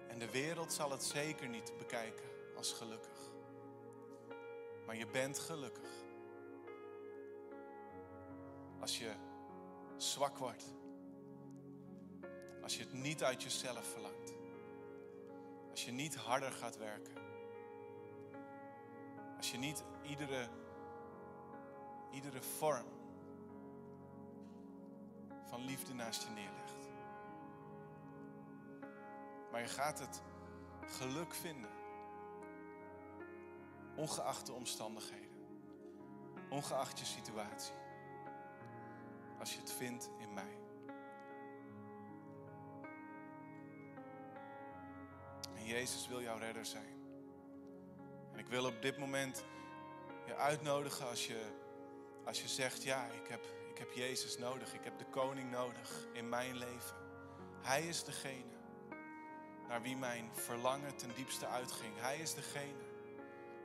En 0.08 0.20
de 0.20 0.32
wereld 0.32 0.74
zal 0.74 0.92
het 0.92 1.04
zeker 1.04 1.48
niet 1.50 1.78
bekijken 1.78 2.30
als 2.56 2.74
gelukkig. 2.74 3.20
Maar 4.86 4.96
je 4.96 5.08
bent 5.08 5.40
gelukkig. 5.40 5.90
Als 8.80 8.98
je 8.98 9.14
zwak 9.98 10.38
wordt. 10.38 10.66
Als 12.64 12.78
je 12.78 12.84
het 12.84 12.94
niet 12.94 13.24
uit 13.24 13.44
jezelf 13.44 13.86
verlangt. 13.88 14.34
Als 15.72 15.86
je 15.86 15.92
niet 15.92 16.16
harder 16.16 16.52
gaat 16.52 16.78
werken. 16.78 17.16
Als 19.38 19.52
je 19.52 19.58
niet 19.58 19.84
iedere, 20.04 20.50
iedere 22.14 22.42
vorm 22.42 22.88
van 25.44 25.66
liefde 25.66 25.94
naast 25.94 26.24
je 26.24 26.30
neerlegt. 26.30 26.88
Maar 29.52 29.62
je 29.62 29.68
gaat 29.68 30.00
het 30.00 30.22
geluk 30.86 31.34
vinden. 31.34 31.70
Ongeacht 33.96 34.46
de 34.46 34.54
omstandigheden. 34.54 35.32
Ongeacht 36.50 37.00
je 37.00 37.06
situatie. 37.06 37.76
Als 39.40 39.54
je 39.54 39.60
het 39.60 39.72
vindt 39.72 40.10
in 40.20 40.34
mij. 40.34 40.58
En 45.56 45.66
Jezus 45.66 46.08
wil 46.08 46.22
jouw 46.22 46.38
redder 46.38 46.66
zijn. 46.66 47.02
En 48.32 48.40
ik 48.40 48.48
wil 48.48 48.66
op 48.66 48.82
dit 48.82 48.98
moment 48.98 49.46
je 50.26 50.36
uitnodigen 50.36 51.08
als 51.08 51.28
je, 51.28 51.63
als 52.26 52.42
je 52.42 52.48
zegt, 52.48 52.84
ja, 52.84 53.06
ik 53.06 53.28
heb, 53.28 53.46
ik 53.70 53.78
heb 53.78 53.92
Jezus 53.92 54.38
nodig. 54.38 54.74
Ik 54.74 54.84
heb 54.84 54.98
de 54.98 55.06
koning 55.06 55.52
nodig 55.52 56.08
in 56.14 56.30
mijn 56.30 56.58
leven. 56.58 56.96
Hij 57.62 57.88
is 57.88 58.04
degene 58.04 58.52
naar 59.68 59.82
wie 59.82 59.98
mijn 59.98 60.30
verlangen 60.34 60.96
ten 60.96 61.16
diepste 61.16 61.48
uitging. 61.48 61.94
Hij 62.00 62.18
is 62.20 62.34
degene 62.34 62.84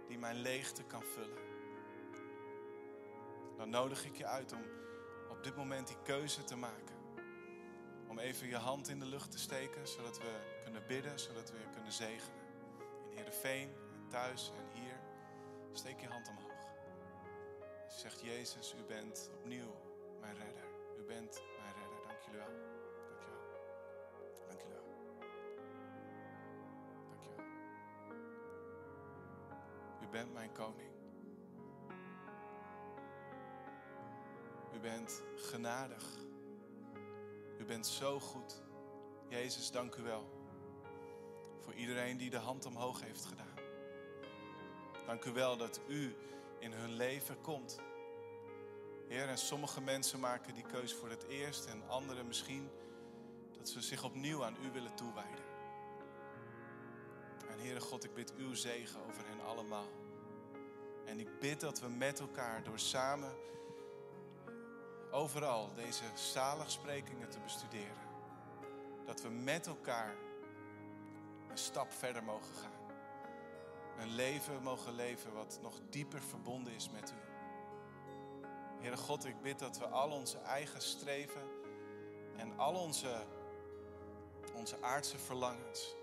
die 0.09 0.19
mijn 0.19 0.37
leegte 0.37 0.83
kan 0.83 1.03
vullen. 1.03 1.47
Dan 3.57 3.71
nodig 3.71 4.05
ik 4.05 4.17
je 4.17 4.27
uit 4.27 4.53
om 4.53 4.63
op 5.29 5.43
dit 5.45 5.57
moment 5.57 5.87
die 5.87 6.03
keuze 6.03 6.45
te 6.45 6.57
maken. 6.57 6.97
Om 8.09 8.19
even 8.19 8.49
je 8.49 8.57
hand 8.57 8.89
in 8.89 8.99
de 8.99 9.07
lucht 9.07 9.31
te 9.31 9.39
steken, 9.39 9.89
zodat 9.89 10.19
we 10.19 10.61
kunnen 10.63 10.87
bidden, 10.87 11.19
zodat 11.19 11.51
we 11.51 11.59
je 11.59 11.71
kunnen 11.73 11.93
zegenen. 11.93 12.41
In 13.11 13.17
Heerenveen, 13.17 13.69
en 13.95 14.09
thuis 14.09 14.53
en 14.57 14.81
hier. 14.81 15.01
Steek 15.73 16.01
je 16.01 16.09
hand 16.09 16.29
omhoog. 16.29 16.48
Zegt, 17.99 18.21
Jezus, 18.21 18.75
u 18.79 18.83
bent 18.83 19.31
opnieuw 19.35 19.75
mijn 20.21 20.37
redder. 20.37 20.65
U 20.99 21.03
bent 21.03 21.43
mijn 21.61 21.75
redder. 21.75 22.07
Dank 22.07 22.21
jullie 22.23 22.39
wel. 22.39 22.49
Dank 23.09 23.21
je 23.21 23.27
wel. 23.27 23.43
Dank 24.49 24.61
jullie 24.61 24.75
wel. 24.75 24.85
Dank 27.09 27.23
je 27.23 27.29
wel. 27.37 27.45
U 30.03 30.11
bent 30.11 30.33
mijn 30.33 30.53
koning. 30.53 30.91
U 34.75 34.81
bent 34.81 35.23
genadig. 35.37 36.05
U 37.59 37.65
bent 37.65 37.87
zo 37.87 38.21
goed. 38.21 38.63
Jezus, 39.29 39.71
dank 39.71 39.95
u 39.95 40.03
wel. 40.03 40.31
Voor 41.61 41.75
iedereen 41.75 42.17
die 42.17 42.31
de 42.31 42.37
hand 42.37 42.67
omhoog 42.67 43.01
heeft 43.01 43.25
gedaan. 43.25 43.59
Dank 45.07 45.25
u 45.25 45.33
wel 45.33 45.57
dat 45.57 45.81
u 45.89 46.17
in 46.59 46.73
hun 46.73 46.93
leven 46.93 47.41
komt. 47.41 47.87
Heer, 49.09 49.29
en 49.29 49.39
sommige 49.39 49.81
mensen 49.81 50.21
maken 50.21 50.55
die 50.55 50.65
keus 50.65 50.95
voor 50.95 51.11
het 51.11 51.23
eerst 51.23 51.67
en 51.67 51.89
anderen 51.89 52.27
misschien 52.27 52.71
dat 53.59 53.69
ze 53.69 53.83
zich 53.83 54.05
opnieuw 54.05 54.45
aan 54.45 54.57
u 54.65 54.73
willen 54.73 54.95
toewijden. 54.95 55.45
En 57.51 57.59
Heere 57.59 57.81
God, 57.81 58.05
ik 58.05 58.15
bid 58.15 58.35
uw 58.37 58.55
zegen 58.55 59.01
over 59.01 59.27
hen 59.27 59.41
allemaal. 59.41 59.89
En 61.05 61.21
ik 61.21 61.39
bid 61.39 61.61
dat 61.61 61.81
we 61.81 61.89
met 61.89 62.21
elkaar 62.21 62.63
door 62.63 62.79
samen 62.79 63.33
overal 65.11 65.75
deze 65.75 66.05
zaligsprekingen 66.15 67.29
te 67.29 67.39
bestuderen, 67.39 68.09
dat 69.05 69.23
we 69.23 69.29
met 69.29 69.67
elkaar 69.67 70.17
een 71.49 71.59
stap 71.59 71.93
verder 71.93 72.25
mogen 72.25 72.55
gaan. 72.55 72.77
Een 73.99 74.15
leven 74.15 74.63
mogen 74.63 74.95
leven 74.95 75.33
wat 75.33 75.59
nog 75.63 75.81
dieper 75.91 76.21
verbonden 76.21 76.73
is 76.73 76.91
met 76.91 77.11
u. 77.13 77.28
Heere 78.81 78.97
God, 78.97 79.25
ik 79.25 79.43
bid 79.43 79.59
dat 79.59 79.79
we 79.79 79.87
al 79.87 80.11
onze 80.11 80.39
eigen 80.39 80.81
streven 80.81 81.43
en 82.37 82.59
al 82.59 82.75
onze, 82.75 83.27
onze 84.55 84.83
aardse 84.83 85.19
verlangens 85.19 85.97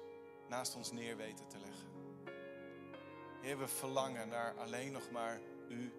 naast 0.48 0.76
ons 0.76 0.92
neer 0.92 1.18
weten 1.18 1.48
te 1.48 1.58
leggen. 1.58 1.90
Heer, 3.42 3.58
we 3.58 3.68
verlangen 3.68 4.28
naar 4.28 4.56
alleen 4.58 4.92
nog 4.92 5.12
maar 5.12 5.40
u 5.70 5.94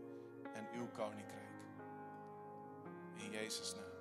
en 0.55 0.69
uw 0.75 0.89
koninkrijk. 0.91 1.51
In 3.17 3.31
Jezus' 3.31 3.75
naam. 3.75 3.96